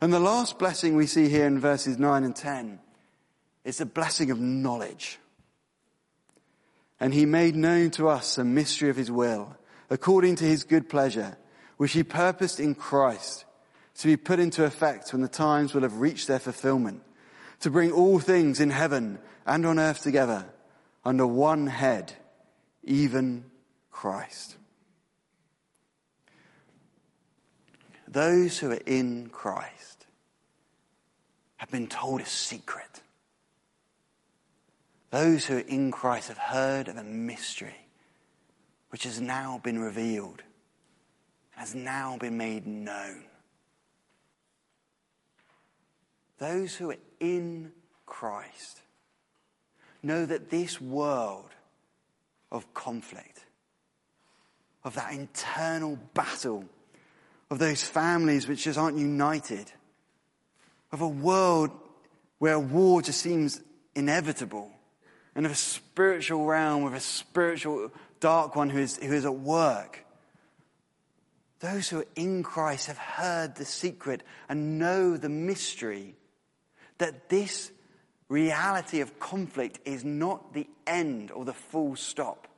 And 0.00 0.12
the 0.12 0.20
last 0.20 0.58
blessing 0.58 0.96
we 0.96 1.06
see 1.06 1.28
here 1.28 1.46
in 1.46 1.60
verses 1.60 1.98
9 1.98 2.24
and 2.24 2.34
10 2.34 2.80
is 3.64 3.78
the 3.78 3.86
blessing 3.86 4.30
of 4.30 4.40
knowledge. 4.40 5.18
And 6.98 7.12
he 7.12 7.26
made 7.26 7.56
known 7.56 7.90
to 7.92 8.08
us 8.08 8.36
the 8.36 8.44
mystery 8.44 8.90
of 8.90 8.96
his 8.96 9.10
will, 9.10 9.56
according 9.90 10.36
to 10.36 10.44
his 10.44 10.64
good 10.64 10.88
pleasure, 10.88 11.36
which 11.76 11.92
he 11.92 12.02
purposed 12.02 12.60
in 12.60 12.74
Christ 12.74 13.44
to 13.98 14.06
be 14.06 14.16
put 14.16 14.40
into 14.40 14.64
effect 14.64 15.12
when 15.12 15.22
the 15.22 15.28
times 15.28 15.74
will 15.74 15.82
have 15.82 16.00
reached 16.00 16.28
their 16.28 16.38
fulfillment, 16.38 17.02
to 17.60 17.70
bring 17.70 17.92
all 17.92 18.18
things 18.18 18.60
in 18.60 18.70
heaven 18.70 19.18
and 19.46 19.66
on 19.66 19.78
earth 19.78 20.02
together 20.02 20.46
under 21.04 21.26
one 21.26 21.66
head, 21.66 22.12
even 22.84 23.44
Christ. 23.90 24.56
Those 28.12 28.58
who 28.58 28.70
are 28.70 28.82
in 28.84 29.30
Christ 29.30 30.06
have 31.56 31.70
been 31.70 31.86
told 31.86 32.20
a 32.20 32.26
secret. 32.26 33.00
Those 35.08 35.46
who 35.46 35.56
are 35.56 35.60
in 35.60 35.90
Christ 35.90 36.28
have 36.28 36.36
heard 36.36 36.88
of 36.88 36.98
a 36.98 37.04
mystery 37.04 37.86
which 38.90 39.04
has 39.04 39.18
now 39.18 39.62
been 39.64 39.78
revealed, 39.78 40.42
has 41.52 41.74
now 41.74 42.18
been 42.18 42.36
made 42.36 42.66
known. 42.66 43.24
Those 46.36 46.74
who 46.74 46.90
are 46.90 46.98
in 47.18 47.72
Christ 48.04 48.82
know 50.02 50.26
that 50.26 50.50
this 50.50 50.78
world 50.78 51.48
of 52.50 52.74
conflict, 52.74 53.46
of 54.84 54.96
that 54.96 55.14
internal 55.14 55.96
battle 56.12 56.66
of 57.52 57.58
those 57.58 57.82
families 57.82 58.48
which 58.48 58.64
just 58.64 58.78
aren't 58.78 58.96
united, 58.96 59.70
of 60.90 61.02
a 61.02 61.08
world 61.08 61.70
where 62.38 62.58
war 62.58 63.02
just 63.02 63.20
seems 63.20 63.60
inevitable, 63.94 64.70
and 65.34 65.44
of 65.44 65.52
a 65.52 65.56
spiritual 65.56 66.46
realm 66.46 66.82
with 66.82 66.94
a 66.94 67.00
spiritual 67.00 67.92
dark 68.20 68.56
one 68.56 68.70
who 68.70 68.78
is, 68.78 68.96
who 68.96 69.12
is 69.12 69.26
at 69.26 69.34
work. 69.34 70.02
Those 71.60 71.90
who 71.90 71.98
are 71.98 72.06
in 72.16 72.42
Christ 72.42 72.86
have 72.86 72.96
heard 72.96 73.54
the 73.56 73.66
secret 73.66 74.22
and 74.48 74.78
know 74.78 75.18
the 75.18 75.28
mystery 75.28 76.14
that 76.96 77.28
this 77.28 77.70
reality 78.30 79.02
of 79.02 79.20
conflict 79.20 79.78
is 79.84 80.04
not 80.04 80.54
the 80.54 80.66
end 80.86 81.30
or 81.30 81.44
the 81.44 81.52
full 81.52 81.96
stop. 81.96 82.48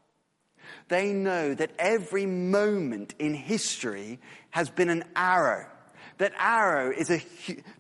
They 0.89 1.13
know 1.13 1.55
that 1.55 1.73
every 1.79 2.27
moment 2.27 3.15
in 3.19 3.35
history 3.35 4.21
has 4.51 4.71
been 4.71 4.91
an 4.91 5.05
arrow. 5.17 5.67
That 6.19 6.33
arrow 6.39 6.93
is 6.93 7.11
a, 7.11 7.23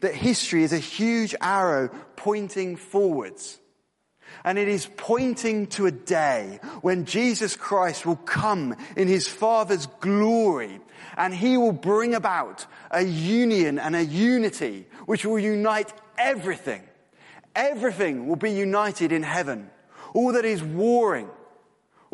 that 0.00 0.14
history 0.14 0.64
is 0.64 0.72
a 0.72 0.78
huge 0.78 1.34
arrow 1.40 1.88
pointing 2.16 2.76
forwards. 2.76 3.58
And 4.44 4.58
it 4.58 4.68
is 4.68 4.88
pointing 4.96 5.68
to 5.68 5.86
a 5.86 5.92
day 5.92 6.58
when 6.82 7.04
Jesus 7.04 7.56
Christ 7.56 8.04
will 8.04 8.16
come 8.16 8.74
in 8.96 9.08
his 9.08 9.28
Father's 9.28 9.86
glory 10.00 10.80
and 11.16 11.34
he 11.34 11.56
will 11.56 11.72
bring 11.72 12.14
about 12.14 12.66
a 12.90 13.02
union 13.02 13.78
and 13.78 13.94
a 13.94 14.04
unity 14.04 14.86
which 15.06 15.24
will 15.24 15.38
unite 15.38 15.92
everything. 16.18 16.82
Everything 17.54 18.26
will 18.26 18.36
be 18.36 18.50
united 18.50 19.12
in 19.12 19.22
heaven. 19.22 19.70
All 20.12 20.32
that 20.32 20.44
is 20.44 20.62
warring, 20.62 21.28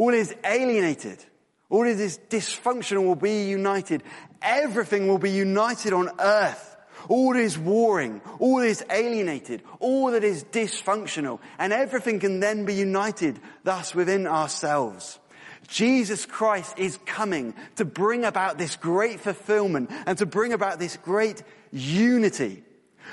all 0.01 0.15
is 0.15 0.35
alienated. 0.47 1.23
All 1.69 1.85
is 1.85 2.19
dysfunctional 2.31 3.05
will 3.05 3.17
be 3.17 3.43
united. 3.51 4.03
Everything 4.41 5.09
will 5.09 5.19
be 5.19 5.31
united 5.31 5.93
on 5.93 6.09
earth. 6.19 6.75
All 7.11 7.37
is 7.37 7.59
warring, 7.59 8.23
all 8.39 8.61
is 8.61 8.83
alienated, 8.91 9.63
all 9.79 10.11
that 10.13 10.25
is 10.25 10.43
dysfunctional, 10.45 11.39
and 11.59 11.75
everything 11.75 12.19
can 12.19 12.41
then 12.41 12.65
be 12.65 12.73
united 12.73 13.39
thus 13.63 13.95
within 13.95 14.27
ourselves. 14.27 15.19
Jesus 15.69 16.25
Christ 16.25 16.79
is 16.79 16.99
coming 17.05 17.53
to 17.77 17.85
bring 17.85 18.25
about 18.25 18.57
this 18.57 18.77
great 18.77 19.21
fulfillment 19.21 19.91
and 20.07 20.17
to 20.17 20.25
bring 20.25 20.55
about 20.55 20.79
this 20.79 20.97
great 20.97 21.43
unity 21.73 22.63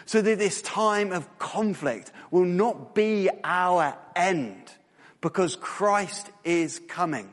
so 0.05 0.21
that 0.21 0.39
this 0.39 0.61
time 0.61 1.11
of 1.11 1.37
conflict 1.37 2.13
will 2.31 2.45
not 2.45 2.95
be 2.95 3.29
our 3.43 3.97
end 4.15 4.71
because 5.21 5.55
Christ 5.55 6.29
is 6.43 6.79
coming. 6.87 7.29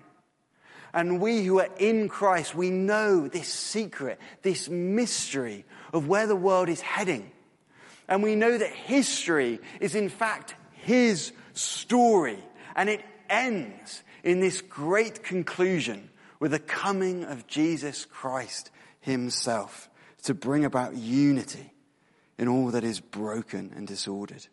And 0.92 1.20
we 1.20 1.44
who 1.44 1.59
are 1.59 1.68
in 1.79 2.09
Christ, 2.09 2.55
we 2.55 2.70
know 2.70 3.27
this 3.27 3.49
secret, 3.49 4.20
this 4.42 4.68
mystery 4.68 5.64
of 5.92 6.07
where 6.07 6.27
the 6.27 6.37
world 6.37 6.68
is 6.68 6.81
heading. 6.81 7.33
And 8.09 8.23
we 8.23 8.37
know 8.37 8.57
that 8.57 8.70
history 8.70 9.59
is 9.81 9.94
in 9.94 10.09
fact 10.09 10.55
His 10.73 11.33
story. 11.53 12.38
And 12.77 12.88
it 12.88 13.05
ends 13.29 14.03
in 14.23 14.40
this 14.40 14.61
great 14.61 15.25
conclusion 15.25 16.11
with 16.38 16.53
the 16.53 16.59
coming 16.61 17.25
of 17.25 17.47
Jesus 17.47 18.05
Christ 18.05 18.70
Himself 19.01 19.88
to 20.25 20.35
bring 20.35 20.64
about 20.64 20.97
unity 20.97 21.73
in 22.38 22.49
all 22.49 22.68
that 22.70 22.85
is 22.85 23.01
broken 23.01 23.73
and 23.77 23.87
disordered. 23.87 24.47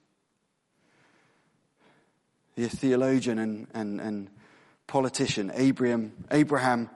The 2.62 2.70
theologian 2.70 3.40
and, 3.40 3.68
and, 3.74 4.00
and 4.00 4.30
politician 4.86 5.52
Abraham, 5.56 6.12
Abraham 6.30 6.92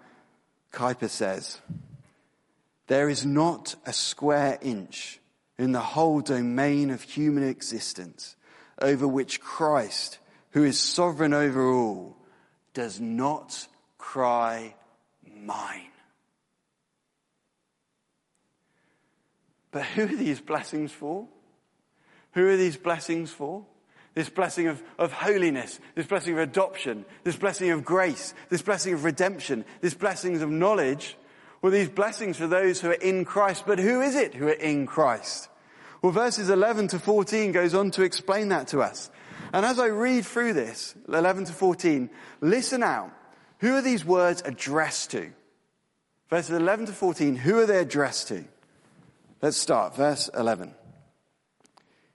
Kuyper 0.72 1.10
says, 1.10 1.60
there 2.86 3.10
is 3.10 3.26
not 3.26 3.74
a 3.84 3.92
square 3.92 4.60
inch 4.62 5.20
in 5.58 5.72
the 5.72 5.80
whole 5.80 6.22
domain 6.22 6.92
of 6.92 7.02
human 7.02 7.42
existence 7.42 8.36
over 8.80 9.08
which 9.08 9.42
Christ, 9.42 10.20
who 10.52 10.64
is 10.64 10.80
sovereign 10.80 11.34
over 11.34 11.68
all, 11.68 12.16
does 12.76 13.00
not 13.00 13.68
cry, 13.98 14.76
mine. 15.36 15.90
But 19.72 19.82
who 19.84 20.04
are 20.04 20.16
these 20.16 20.42
blessings 20.42 20.92
for? 20.92 21.28
Who 22.34 22.48
are 22.50 22.58
these 22.58 22.78
blessings 22.78 23.32
for? 23.32 23.66
This 24.16 24.30
blessing 24.30 24.68
of, 24.68 24.82
of 24.98 25.12
holiness, 25.12 25.80
this 25.94 26.08
blessing 26.08 26.34
of 26.34 26.40
adoption, 26.40 27.06
this 27.24 27.36
blessing 27.36 27.70
of 27.70 27.86
grace, 27.86 28.34
this 28.50 28.62
blessing 28.62 28.94
of 28.94 29.04
redemption, 29.04 29.66
this 29.82 29.94
blessings 29.94 30.42
of 30.42 30.50
knowledge. 30.50 31.18
Well, 31.62 31.72
these 31.72 31.90
blessings 31.90 32.38
for 32.38 32.48
those 32.48 32.82
who 32.82 32.90
are 32.90 32.94
in 32.94 33.26
Christ. 33.26 33.66
But 33.68 33.80
who 33.80 34.02
is 34.02 34.16
it 34.16 34.34
who 34.34 34.48
are 34.48 34.52
in 34.52 34.88
Christ? 34.88 35.50
Well, 36.02 36.12
verses 36.12 36.50
11 36.50 36.90
to 36.90 37.00
14 37.00 37.52
goes 37.52 37.74
on 37.74 37.92
to 37.92 38.04
explain 38.04 38.50
that 38.50 38.70
to 38.70 38.82
us. 38.82 39.10
And 39.52 39.66
as 39.66 39.80
I 39.80 39.88
read 39.88 40.26
through 40.26 40.54
this, 40.54 40.96
11 41.08 41.46
to 41.46 41.54
14, 41.54 42.10
listen 42.42 42.84
out. 42.84 43.12
Who 43.60 43.76
are 43.76 43.82
these 43.82 44.06
words 44.06 44.42
addressed 44.46 45.12
to? 45.12 45.32
Verses 46.30 46.56
11 46.56 46.88
to 46.88 46.94
14, 46.94 47.36
who 47.36 47.60
are 47.60 47.66
they 47.66 47.80
addressed 47.80 48.30
to? 48.30 48.46
Let's 49.42 49.58
start. 49.58 49.96
Verse 49.96 50.30
11. 50.38 50.74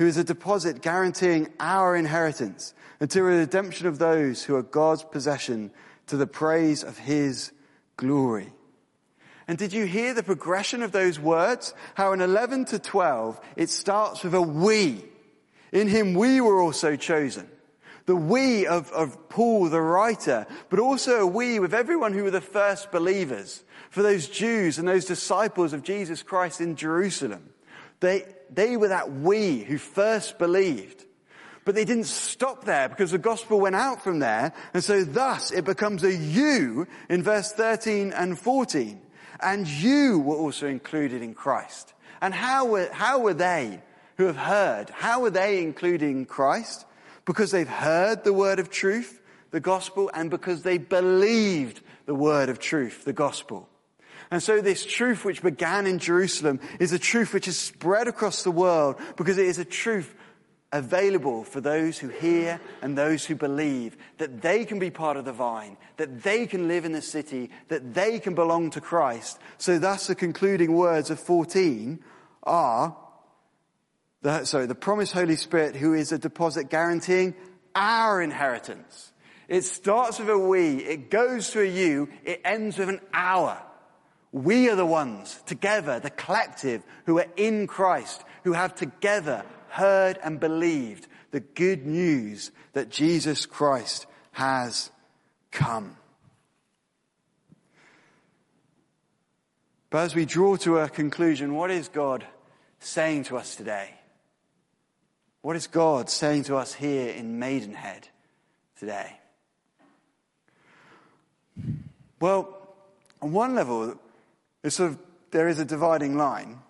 who 0.00 0.06
is 0.06 0.16
a 0.16 0.24
deposit 0.24 0.80
guaranteeing 0.80 1.46
our 1.60 1.94
inheritance 1.94 2.72
until 3.00 3.26
the 3.26 3.32
redemption 3.32 3.86
of 3.86 3.98
those 3.98 4.42
who 4.42 4.56
are 4.56 4.62
God's 4.62 5.04
possession 5.04 5.70
to 6.06 6.16
the 6.16 6.26
praise 6.26 6.82
of 6.82 6.96
his 6.96 7.52
glory. 7.98 8.50
And 9.46 9.58
did 9.58 9.74
you 9.74 9.84
hear 9.84 10.14
the 10.14 10.22
progression 10.22 10.82
of 10.82 10.92
those 10.92 11.20
words? 11.20 11.74
How 11.96 12.14
in 12.14 12.22
11 12.22 12.64
to 12.66 12.78
12, 12.78 13.42
it 13.56 13.68
starts 13.68 14.24
with 14.24 14.32
a 14.32 14.40
we. 14.40 15.04
In 15.70 15.86
him 15.86 16.14
we 16.14 16.40
were 16.40 16.62
also 16.62 16.96
chosen. 16.96 17.46
The 18.06 18.16
we 18.16 18.66
of, 18.66 18.90
of 18.92 19.28
Paul, 19.28 19.68
the 19.68 19.82
writer, 19.82 20.46
but 20.70 20.78
also 20.78 21.20
a 21.20 21.26
we 21.26 21.58
with 21.58 21.74
everyone 21.74 22.14
who 22.14 22.24
were 22.24 22.30
the 22.30 22.40
first 22.40 22.90
believers. 22.90 23.62
For 23.90 24.02
those 24.02 24.28
Jews 24.28 24.78
and 24.78 24.88
those 24.88 25.04
disciples 25.04 25.74
of 25.74 25.82
Jesus 25.82 26.22
Christ 26.22 26.62
in 26.62 26.74
Jerusalem. 26.74 27.50
They, 28.00 28.24
they 28.52 28.76
were 28.76 28.88
that 28.88 29.12
we 29.12 29.58
who 29.58 29.78
first 29.78 30.38
believed. 30.38 31.04
But 31.64 31.74
they 31.74 31.84
didn't 31.84 32.04
stop 32.04 32.64
there 32.64 32.88
because 32.88 33.10
the 33.10 33.18
gospel 33.18 33.60
went 33.60 33.76
out 33.76 34.02
from 34.02 34.18
there. 34.18 34.52
And 34.74 34.82
so 34.82 35.04
thus 35.04 35.52
it 35.52 35.64
becomes 35.64 36.02
a 36.02 36.14
you 36.14 36.86
in 37.08 37.22
verse 37.22 37.52
13 37.52 38.12
and 38.12 38.38
14. 38.38 39.00
And 39.40 39.66
you 39.66 40.18
were 40.18 40.36
also 40.36 40.66
included 40.66 41.22
in 41.22 41.34
Christ. 41.34 41.94
And 42.20 42.34
how 42.34 42.66
were, 42.66 42.90
how 42.92 43.20
were 43.20 43.34
they 43.34 43.80
who 44.16 44.26
have 44.26 44.36
heard, 44.36 44.90
how 44.90 45.24
are 45.24 45.30
they 45.30 45.62
including 45.62 46.26
Christ? 46.26 46.84
Because 47.24 47.50
they've 47.50 47.68
heard 47.68 48.24
the 48.24 48.32
word 48.32 48.58
of 48.58 48.68
truth, 48.68 49.22
the 49.50 49.60
gospel, 49.60 50.10
and 50.12 50.28
because 50.28 50.62
they 50.62 50.76
believed 50.76 51.80
the 52.04 52.14
word 52.14 52.48
of 52.48 52.58
truth, 52.58 53.04
the 53.04 53.14
gospel. 53.14 53.69
And 54.30 54.42
so 54.42 54.60
this 54.60 54.86
truth 54.86 55.24
which 55.24 55.42
began 55.42 55.86
in 55.86 55.98
Jerusalem 55.98 56.60
is 56.78 56.92
a 56.92 56.98
truth 56.98 57.34
which 57.34 57.48
is 57.48 57.58
spread 57.58 58.06
across 58.06 58.44
the 58.44 58.50
world 58.50 58.96
because 59.16 59.38
it 59.38 59.46
is 59.46 59.58
a 59.58 59.64
truth 59.64 60.14
available 60.72 61.42
for 61.42 61.60
those 61.60 61.98
who 61.98 62.08
hear 62.08 62.60
and 62.80 62.96
those 62.96 63.26
who 63.26 63.34
believe 63.34 63.96
that 64.18 64.40
they 64.40 64.64
can 64.64 64.78
be 64.78 64.90
part 64.90 65.16
of 65.16 65.24
the 65.24 65.32
vine, 65.32 65.76
that 65.96 66.22
they 66.22 66.46
can 66.46 66.68
live 66.68 66.84
in 66.84 66.92
the 66.92 67.02
city, 67.02 67.50
that 67.68 67.92
they 67.92 68.20
can 68.20 68.36
belong 68.36 68.70
to 68.70 68.80
Christ. 68.80 69.40
So 69.58 69.78
thus 69.78 70.06
the 70.06 70.14
concluding 70.14 70.74
words 70.74 71.10
of 71.10 71.18
14 71.18 71.98
are 72.44 72.96
the, 74.22 74.44
sorry, 74.44 74.66
the 74.66 74.74
promised 74.74 75.12
Holy 75.12 75.36
Spirit 75.36 75.74
who 75.74 75.94
is 75.94 76.12
a 76.12 76.18
deposit 76.18 76.70
guaranteeing 76.70 77.34
our 77.74 78.22
inheritance. 78.22 79.12
It 79.48 79.64
starts 79.64 80.20
with 80.20 80.28
a 80.28 80.38
we, 80.38 80.76
it 80.84 81.10
goes 81.10 81.50
to 81.50 81.62
a 81.62 81.64
you, 81.64 82.08
it 82.24 82.42
ends 82.44 82.78
with 82.78 82.90
an 82.90 83.00
our. 83.12 83.60
We 84.32 84.68
are 84.70 84.76
the 84.76 84.86
ones 84.86 85.42
together, 85.46 85.98
the 85.98 86.10
collective, 86.10 86.82
who 87.06 87.18
are 87.18 87.26
in 87.36 87.66
Christ, 87.66 88.22
who 88.44 88.52
have 88.52 88.74
together 88.74 89.44
heard 89.68 90.18
and 90.22 90.38
believed 90.38 91.08
the 91.30 91.40
good 91.40 91.86
news 91.86 92.50
that 92.72 92.90
Jesus 92.90 93.46
Christ 93.46 94.06
has 94.32 94.90
come. 95.50 95.96
But 99.90 100.04
as 100.04 100.14
we 100.14 100.24
draw 100.24 100.56
to 100.58 100.78
a 100.78 100.88
conclusion, 100.88 101.54
what 101.54 101.72
is 101.72 101.88
God 101.88 102.24
saying 102.78 103.24
to 103.24 103.36
us 103.36 103.56
today? 103.56 103.90
What 105.42 105.56
is 105.56 105.66
God 105.66 106.08
saying 106.08 106.44
to 106.44 106.56
us 106.56 106.72
here 106.72 107.08
in 107.10 107.40
Maidenhead 107.40 108.08
today? 108.78 109.16
Well, 112.20 112.56
on 113.20 113.32
one 113.32 113.54
level, 113.54 113.98
sort 114.68 114.90
of, 114.90 114.98
there 115.30 115.48
is 115.48 115.58
a 115.58 115.64
dividing 115.64 116.16
line. 116.16 116.60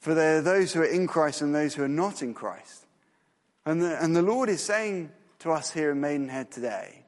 For 0.00 0.14
there 0.14 0.38
are 0.38 0.42
those 0.42 0.72
who 0.72 0.82
are 0.82 0.86
in 0.86 1.06
Christ 1.06 1.40
and 1.40 1.54
those 1.54 1.74
who 1.74 1.82
are 1.82 1.88
not 1.88 2.22
in 2.22 2.34
Christ. 2.34 2.86
And 3.64 3.80
the, 3.80 4.02
and 4.02 4.14
the 4.14 4.22
Lord 4.22 4.48
is 4.50 4.62
saying 4.62 5.10
to 5.38 5.52
us 5.52 5.70
here 5.70 5.92
in 5.92 6.00
Maidenhead 6.00 6.50
today, 6.50 7.04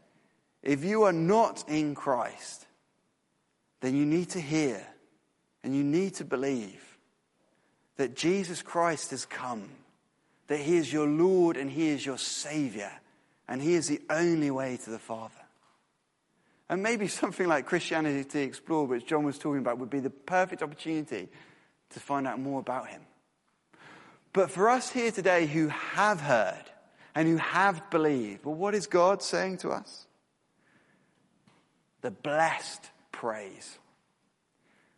if 0.63 0.83
you 0.85 1.03
are 1.03 1.13
not 1.13 1.65
in 1.69 1.95
Christ, 1.95 2.67
then 3.81 3.95
you 3.95 4.07
need 4.07 4.31
to 4.31 4.41
hear 4.41 4.87
and 5.63 5.75
you 5.75 5.85
need 5.85 6.15
to 6.15 6.25
believe 6.25 6.99
that 7.97 8.17
Jesus 8.17 8.63
Christ 8.63 9.11
has 9.11 9.27
come 9.27 9.69
that 10.47 10.61
He 10.61 10.77
is 10.77 10.93
your 10.93 11.07
Lord 11.07 11.57
and 11.57 11.71
He 11.71 11.89
is 11.89 12.05
your 12.05 12.19
Savior, 12.19 12.93
and 13.49 13.61
He 13.61 13.75
is 13.75 13.89
the 13.89 14.01
only 14.11 14.51
way 14.51 14.79
to 14.85 14.91
the 14.91 14.99
Father. 14.99 15.35
And 16.69 16.83
maybe 16.83 17.09
something 17.09 17.47
like 17.47 17.67
Christianity 17.67 18.43
Explored, 18.43 18.91
which 18.91 19.07
John 19.07 19.25
was 19.25 19.39
talking 19.39 19.61
about, 19.61 19.79
would 19.79 19.91
be 19.91 20.01
the 20.01 20.11
perfect 20.11 20.63
opportunity 20.63 21.29
to 21.91 22.01
find 22.01 22.27
out 22.27 22.41
more 22.41 22.61
about 22.61 22.89
Him. 22.89 23.03
But 24.33 24.51
for 24.51 24.69
us 24.69 24.91
here 24.91 25.11
today 25.11 25.47
who 25.47 25.69
have 25.69 26.21
heard 26.21 26.65
and 27.15 27.27
who 27.27 27.39
have 27.39 27.91
believed, 27.91 28.45
well, 28.45 28.55
what 28.55 28.75
is 28.75 28.87
God 28.87 29.23
saying 29.23 29.59
to 29.59 29.71
us? 29.71 30.07
The 32.03 32.11
blessed 32.11 32.91
praise. 33.13 33.79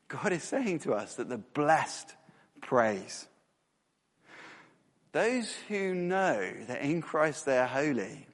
God 0.09 0.33
is 0.33 0.43
saying 0.43 0.81
to 0.81 0.95
us 0.95 1.15
that 1.17 1.29
the 1.29 1.39
blessed 1.39 2.15
praise. 2.63 3.29
Those 5.13 5.55
who 5.69 5.95
know 5.95 6.51
that 6.67 6.83
in 6.83 7.01
Christ 7.01 7.47
they 7.47 7.59
are 7.59 7.67
holy, 7.67 8.27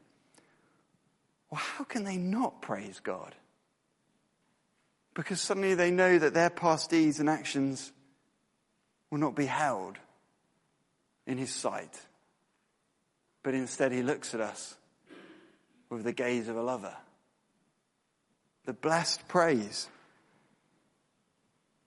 well, 1.55 1.63
how 1.63 1.85
can 1.85 2.03
they 2.03 2.17
not 2.17 2.61
praise 2.63 2.99
God? 2.99 3.33
Because 5.15 5.41
suddenly 5.41 5.77
they 5.77 5.93
know 5.93 6.19
that 6.19 6.35
their 6.35 6.51
past 6.51 6.91
deeds 6.91 7.21
and 7.21 7.31
actions 7.31 7.93
will 9.09 9.21
not 9.21 9.37
be 9.37 9.47
held 9.47 9.97
in 11.29 11.39
his 11.39 11.55
sight. 11.55 11.97
But 13.45 13.55
instead, 13.55 13.93
he 13.93 14.03
looks 14.03 14.35
at 14.35 14.41
us 14.41 14.75
with 15.91 16.03
the 16.03 16.13
gaze 16.13 16.49
of 16.49 16.57
a 16.57 16.61
lover. 16.61 16.97
The 18.65 18.73
blessed 18.73 19.29
praise. 19.29 19.87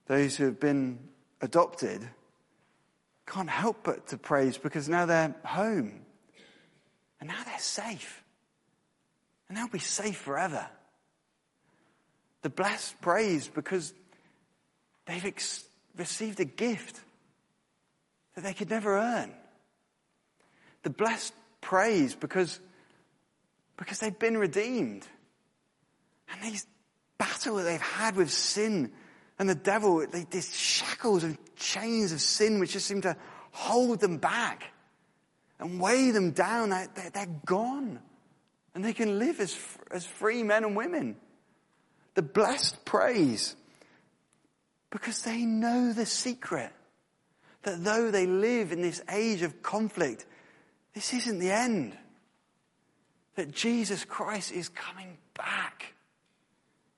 Those 0.06 0.34
who 0.34 0.46
have 0.46 0.58
been 0.58 0.98
adopted 1.42 2.08
can't 3.26 3.50
help 3.50 3.84
but 3.84 4.06
to 4.06 4.16
praise 4.16 4.56
because 4.56 4.88
now 4.88 5.04
they're 5.04 5.34
home. 5.44 6.06
And 7.20 7.28
now 7.28 7.44
they're 7.44 7.58
safe. 7.58 8.24
And 9.48 9.56
they'll 9.56 9.68
be 9.68 9.78
safe 9.78 10.16
forever. 10.16 10.66
The 12.42 12.50
blessed 12.50 13.00
praise 13.00 13.48
because 13.48 13.92
they've 15.06 15.24
ex- 15.24 15.64
received 15.96 16.40
a 16.40 16.44
gift 16.44 17.00
that 18.34 18.44
they 18.44 18.54
could 18.54 18.70
never 18.70 18.96
earn. 18.96 19.32
The 20.82 20.90
blessed 20.90 21.34
praise 21.60 22.14
because, 22.14 22.60
because 23.76 23.98
they've 23.98 24.18
been 24.18 24.38
redeemed. 24.38 25.06
And 26.30 26.42
these 26.42 26.66
battle 27.16 27.56
that 27.56 27.64
they've 27.64 27.80
had 27.80 28.16
with 28.16 28.30
sin 28.30 28.92
and 29.38 29.48
the 29.48 29.54
devil, 29.54 30.06
they, 30.06 30.24
these 30.30 30.54
shackles 30.56 31.24
and 31.24 31.36
chains 31.56 32.12
of 32.12 32.20
sin 32.20 32.60
which 32.60 32.72
just 32.72 32.86
seem 32.86 33.00
to 33.02 33.16
hold 33.50 34.00
them 34.00 34.18
back 34.18 34.64
and 35.58 35.80
weigh 35.80 36.10
them 36.10 36.30
down, 36.30 36.70
they're, 36.70 37.10
they're 37.12 37.40
gone. 37.44 37.98
And 38.74 38.84
they 38.84 38.92
can 38.92 39.18
live 39.18 39.40
as, 39.40 39.56
as 39.90 40.06
free 40.06 40.42
men 40.42 40.64
and 40.64 40.76
women. 40.76 41.16
The 42.14 42.22
blessed 42.22 42.84
praise 42.84 43.56
because 44.90 45.22
they 45.22 45.44
know 45.44 45.92
the 45.92 46.06
secret 46.06 46.72
that 47.62 47.84
though 47.84 48.10
they 48.10 48.26
live 48.26 48.72
in 48.72 48.80
this 48.80 49.02
age 49.10 49.42
of 49.42 49.62
conflict, 49.62 50.24
this 50.94 51.12
isn't 51.12 51.38
the 51.38 51.50
end. 51.50 51.96
That 53.34 53.52
Jesus 53.52 54.04
Christ 54.04 54.52
is 54.52 54.68
coming 54.68 55.18
back. 55.36 55.94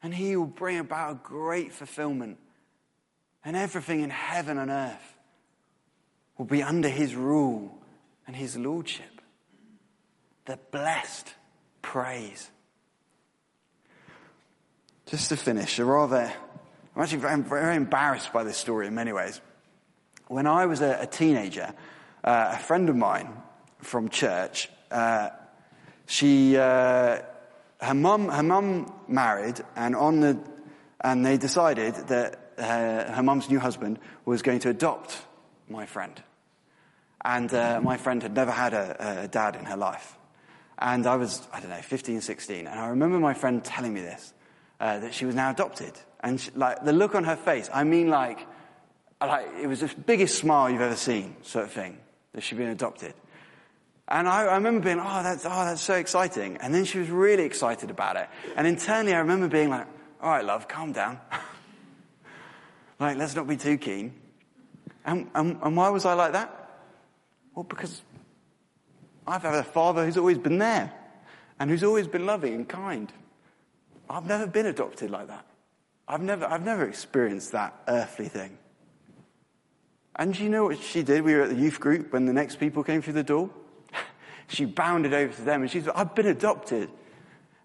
And 0.02 0.14
he 0.14 0.36
will 0.36 0.46
bring 0.46 0.78
about 0.78 1.12
a 1.12 1.20
great 1.22 1.72
fulfillment. 1.72 2.38
And 3.44 3.56
everything 3.56 4.00
in 4.00 4.10
heaven 4.10 4.58
and 4.58 4.70
earth 4.70 5.14
will 6.38 6.46
be 6.46 6.62
under 6.62 6.88
his 6.88 7.14
rule 7.14 7.76
and 8.26 8.34
his 8.34 8.56
lordship. 8.56 9.20
The 10.46 10.58
blessed 10.70 11.34
praise. 11.90 12.48
Just 15.06 15.30
to 15.30 15.36
finish, 15.36 15.76
a 15.80 15.84
rather, 15.84 16.32
I'm 16.94 17.02
actually 17.02 17.18
very, 17.18 17.42
very 17.42 17.74
embarrassed 17.74 18.32
by 18.32 18.44
this 18.44 18.56
story 18.56 18.86
in 18.86 18.94
many 18.94 19.12
ways. 19.12 19.40
When 20.28 20.46
I 20.46 20.66
was 20.66 20.82
a, 20.82 20.98
a 21.00 21.06
teenager, 21.08 21.74
uh, 22.22 22.52
a 22.54 22.58
friend 22.58 22.88
of 22.88 22.94
mine 22.94 23.28
from 23.78 24.08
church, 24.08 24.68
uh, 24.92 25.30
she, 26.06 26.56
uh, 26.56 27.22
her 27.80 27.94
mum, 27.94 28.28
her 28.28 28.44
mum 28.44 28.94
married, 29.08 29.60
and 29.74 29.96
on 29.96 30.20
the, 30.20 30.38
and 31.00 31.26
they 31.26 31.38
decided 31.38 31.96
that 32.06 32.52
her, 32.56 33.14
her 33.16 33.22
mum's 33.24 33.50
new 33.50 33.58
husband 33.58 33.98
was 34.24 34.42
going 34.42 34.60
to 34.60 34.68
adopt 34.68 35.20
my 35.68 35.86
friend. 35.86 36.22
And 37.24 37.52
uh, 37.52 37.80
my 37.82 37.96
friend 37.96 38.22
had 38.22 38.36
never 38.36 38.52
had 38.52 38.74
a, 38.74 39.22
a, 39.24 39.28
dad 39.28 39.56
in 39.56 39.64
her 39.64 39.76
life. 39.76 40.16
And 40.80 41.06
I 41.06 41.16
was, 41.16 41.46
I 41.52 41.60
don't 41.60 41.70
know, 41.70 41.82
15, 41.82 42.22
16. 42.22 42.66
And 42.66 42.80
I 42.80 42.88
remember 42.88 43.18
my 43.18 43.34
friend 43.34 43.62
telling 43.62 43.92
me 43.92 44.00
this, 44.00 44.32
uh, 44.80 44.98
that 45.00 45.12
she 45.12 45.26
was 45.26 45.34
now 45.34 45.50
adopted. 45.50 45.92
And 46.20 46.40
she, 46.40 46.50
like 46.54 46.84
the 46.84 46.92
look 46.92 47.14
on 47.14 47.24
her 47.24 47.36
face, 47.36 47.68
I 47.72 47.84
mean 47.84 48.08
like, 48.08 48.46
like 49.20 49.46
it 49.60 49.66
was 49.66 49.80
the 49.80 49.88
biggest 50.06 50.38
smile 50.38 50.70
you've 50.70 50.80
ever 50.80 50.96
seen, 50.96 51.36
sort 51.42 51.66
of 51.66 51.72
thing, 51.72 51.98
that 52.32 52.42
she'd 52.42 52.56
been 52.56 52.70
adopted. 52.70 53.14
And 54.08 54.26
I, 54.26 54.46
I, 54.46 54.54
remember 54.54 54.80
being, 54.80 54.98
oh, 54.98 55.22
that's, 55.22 55.44
oh, 55.44 55.64
that's 55.64 55.82
so 55.82 55.94
exciting. 55.94 56.56
And 56.56 56.74
then 56.74 56.84
she 56.84 56.98
was 56.98 57.08
really 57.10 57.44
excited 57.44 57.90
about 57.90 58.16
it. 58.16 58.28
And 58.56 58.66
internally, 58.66 59.14
I 59.14 59.18
remember 59.18 59.46
being 59.46 59.68
like, 59.68 59.86
all 60.20 60.30
right, 60.30 60.44
love, 60.44 60.66
calm 60.66 60.92
down. 60.92 61.20
like, 62.98 63.16
let's 63.18 63.36
not 63.36 63.46
be 63.46 63.56
too 63.56 63.78
keen. 63.78 64.14
And, 65.04 65.30
and, 65.34 65.58
and 65.62 65.76
why 65.76 65.90
was 65.90 66.04
I 66.04 66.14
like 66.14 66.32
that? 66.32 66.56
Well, 67.54 67.64
because 67.64 68.02
I've 69.30 69.42
had 69.42 69.54
a 69.54 69.62
father 69.62 70.04
who's 70.04 70.16
always 70.16 70.38
been 70.38 70.58
there 70.58 70.92
and 71.60 71.70
who's 71.70 71.84
always 71.84 72.08
been 72.08 72.26
loving 72.26 72.52
and 72.52 72.68
kind. 72.68 73.12
I've 74.08 74.26
never 74.26 74.48
been 74.48 74.66
adopted 74.66 75.08
like 75.08 75.28
that. 75.28 75.46
I've 76.08 76.20
never, 76.20 76.44
I've 76.46 76.64
never 76.64 76.84
experienced 76.88 77.52
that 77.52 77.80
earthly 77.86 78.26
thing. 78.26 78.58
And 80.16 80.36
you 80.36 80.48
know 80.48 80.64
what 80.64 80.80
she 80.80 81.04
did? 81.04 81.22
We 81.22 81.34
were 81.34 81.42
at 81.42 81.50
the 81.50 81.54
youth 81.54 81.78
group 81.78 82.12
when 82.12 82.26
the 82.26 82.32
next 82.32 82.56
people 82.56 82.82
came 82.82 83.02
through 83.02 83.12
the 83.12 83.22
door. 83.22 83.50
she 84.48 84.64
bounded 84.64 85.14
over 85.14 85.32
to 85.32 85.42
them 85.42 85.62
and 85.62 85.70
she 85.70 85.80
said, 85.80 85.92
I've 85.94 86.16
been 86.16 86.26
adopted. 86.26 86.90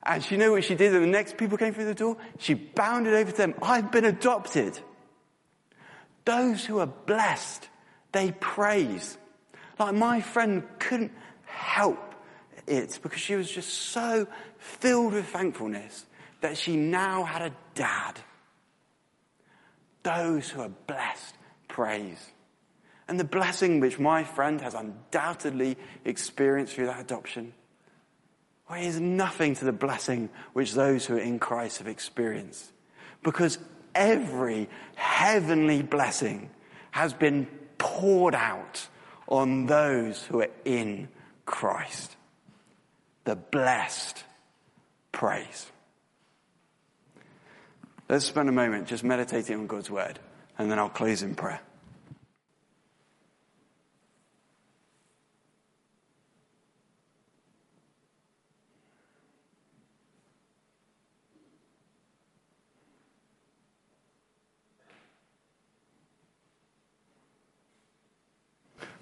And 0.04 0.24
she 0.24 0.38
knew 0.38 0.52
what 0.52 0.64
she 0.64 0.76
did 0.76 0.94
when 0.94 1.02
the 1.02 1.08
next 1.08 1.36
people 1.36 1.58
came 1.58 1.74
through 1.74 1.86
the 1.86 1.96
door? 1.96 2.18
She 2.38 2.54
bounded 2.54 3.16
over 3.16 3.32
to 3.32 3.38
them. 3.38 3.56
I've 3.64 3.92
been 3.92 4.06
adopted. 4.06 4.78
Those 6.26 6.64
who 6.64 6.78
are 6.78 6.86
blessed, 6.86 7.68
they 8.12 8.34
praise. 8.34 9.18
Like 9.80 9.96
my 9.96 10.22
friend 10.22 10.62
couldn't 10.78 11.12
help 11.56 12.16
it 12.68 13.00
because 13.02 13.20
she 13.20 13.36
was 13.36 13.50
just 13.50 13.70
so 13.70 14.28
filled 14.58 15.14
with 15.14 15.26
thankfulness 15.28 16.06
that 16.42 16.58
she 16.58 16.76
now 16.76 17.24
had 17.24 17.42
a 17.42 17.52
dad. 17.74 18.20
Those 20.04 20.50
who 20.50 20.62
are 20.62 20.70
blessed 20.70 21.36
praise. 21.68 22.24
And 23.08 23.20
the 23.20 23.24
blessing 23.24 23.80
which 23.80 24.00
my 24.00 24.24
friend 24.24 24.62
has 24.62 24.74
undoubtedly 24.74 25.78
experienced 26.04 26.74
through 26.74 26.88
that 26.88 27.00
adoption 27.00 27.54
well, 28.70 28.82
is 28.82 29.00
nothing 29.00 29.56
to 29.56 29.66
the 29.66 29.72
blessing 29.72 30.30
which 30.54 30.74
those 30.74 31.06
who 31.06 31.16
are 31.18 31.20
in 31.20 31.40
Christ 31.40 31.78
have 31.80 31.88
experienced. 31.88 32.72
Because 33.24 33.60
every 33.94 34.70
heavenly 34.96 35.84
blessing 35.84 36.50
has 36.92 37.14
been 37.14 37.48
poured 37.78 38.34
out 38.34 38.88
on 39.28 39.66
those 39.68 40.24
who 40.24 40.42
are 40.42 40.50
in 40.64 41.10
Christ. 41.46 42.16
The 43.24 43.36
blessed 43.36 44.24
praise. 45.12 45.68
Let's 48.08 48.26
spend 48.26 48.50
a 48.50 48.52
moment 48.52 48.88
just 48.88 49.04
meditating 49.04 49.58
on 49.58 49.68
God's 49.68 49.90
word, 49.90 50.20
and 50.58 50.70
then 50.70 50.78
I'll 50.78 50.90
close 50.90 51.24
in 51.24 51.36
prayer. 51.36 51.62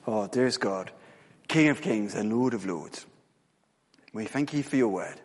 Oh, 0.06 0.28
dearest 0.28 0.60
God, 0.60 0.92
King 1.54 1.68
of 1.68 1.84
kings 1.84 2.16
and 2.16 2.34
Lord 2.34 2.56
of 2.56 2.66
lords, 2.66 3.06
we 4.12 4.26
thank 4.26 4.56
you 4.56 4.64
for 4.64 4.76
your 4.76 4.88
word 4.88 5.22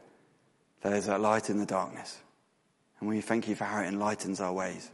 that 0.82 0.92
is 0.92 1.08
a 1.08 1.16
light 1.16 1.48
in 1.48 1.56
the 1.56 1.64
darkness. 1.64 2.20
And 3.00 3.08
we 3.08 3.22
thank 3.22 3.48
you 3.48 3.54
for 3.54 3.64
how 3.64 3.80
it 3.80 3.86
enlightens 3.86 4.38
our 4.38 4.52
ways 4.52 4.90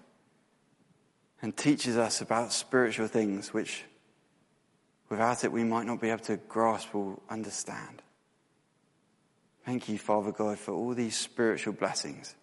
and 1.43 1.57
teaches 1.57 1.97
us 1.97 2.21
about 2.21 2.53
spiritual 2.53 3.09
things 3.09 3.53
which 3.53 3.83
without 5.09 5.43
it 5.43 5.51
we 5.51 5.65
might 5.65 5.87
not 5.87 6.01
be 6.01 6.11
able 6.11 6.23
to 6.23 6.37
grasp 6.37 6.95
or 6.95 7.19
understand. 7.29 8.01
Thank 9.67 9.89
you, 9.89 9.99
Father 9.99 10.31
God, 10.31 10.57
for 10.57 10.71
all 10.71 10.95
these 10.95 11.19
spiritual 11.19 11.73
blessings 11.73 12.37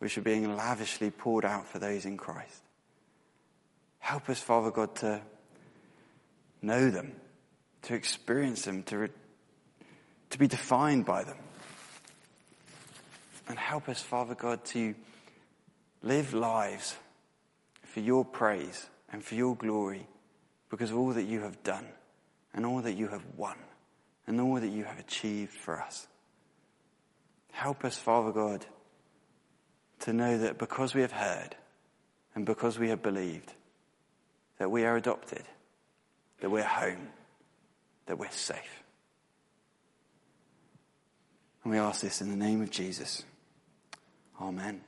which 0.00 0.18
are 0.18 0.22
being 0.22 0.56
lavishly 0.56 1.12
poured 1.12 1.44
out 1.44 1.68
for 1.68 1.78
those 1.78 2.04
in 2.04 2.16
Christ. 2.16 2.64
Help 4.00 4.28
us, 4.28 4.40
Father 4.40 4.72
God, 4.72 4.92
to 4.96 5.20
know 6.62 6.90
them, 6.90 7.12
to 7.84 7.94
experience 7.94 8.62
them, 8.64 8.82
to, 8.84 8.98
re- 8.98 9.08
to 10.30 10.38
be 10.38 10.46
defined 10.46 11.04
by 11.04 11.24
them. 11.24 11.36
And 13.48 13.58
help 13.58 13.88
us, 13.88 14.00
Father 14.00 14.34
God, 14.34 14.64
to 14.66 14.94
live 16.02 16.34
lives 16.34 16.96
for 17.82 18.00
your 18.00 18.24
praise 18.24 18.86
and 19.12 19.22
for 19.22 19.34
your 19.34 19.54
glory 19.54 20.06
because 20.70 20.90
of 20.90 20.98
all 20.98 21.12
that 21.12 21.24
you 21.24 21.40
have 21.40 21.62
done 21.62 21.86
and 22.54 22.64
all 22.64 22.80
that 22.80 22.94
you 22.94 23.08
have 23.08 23.24
won 23.36 23.56
and 24.26 24.40
all 24.40 24.54
that 24.54 24.68
you 24.68 24.84
have 24.84 24.98
achieved 24.98 25.52
for 25.52 25.80
us. 25.80 26.06
Help 27.52 27.84
us, 27.84 27.96
Father 27.96 28.32
God, 28.32 28.64
to 30.00 30.12
know 30.12 30.38
that 30.38 30.58
because 30.58 30.94
we 30.94 31.02
have 31.02 31.12
heard 31.12 31.54
and 32.34 32.46
because 32.46 32.78
we 32.78 32.88
have 32.88 33.02
believed, 33.02 33.52
that 34.58 34.70
we 34.70 34.84
are 34.84 34.96
adopted 34.96 35.44
that 36.44 36.50
we're 36.50 36.62
home, 36.62 37.08
that 38.06 38.18
we're 38.18 38.30
safe. 38.30 38.82
And 41.62 41.72
we 41.72 41.78
ask 41.78 42.02
this 42.02 42.20
in 42.20 42.30
the 42.30 42.36
name 42.36 42.62
of 42.62 42.70
Jesus. 42.70 43.24
Amen. 44.40 44.82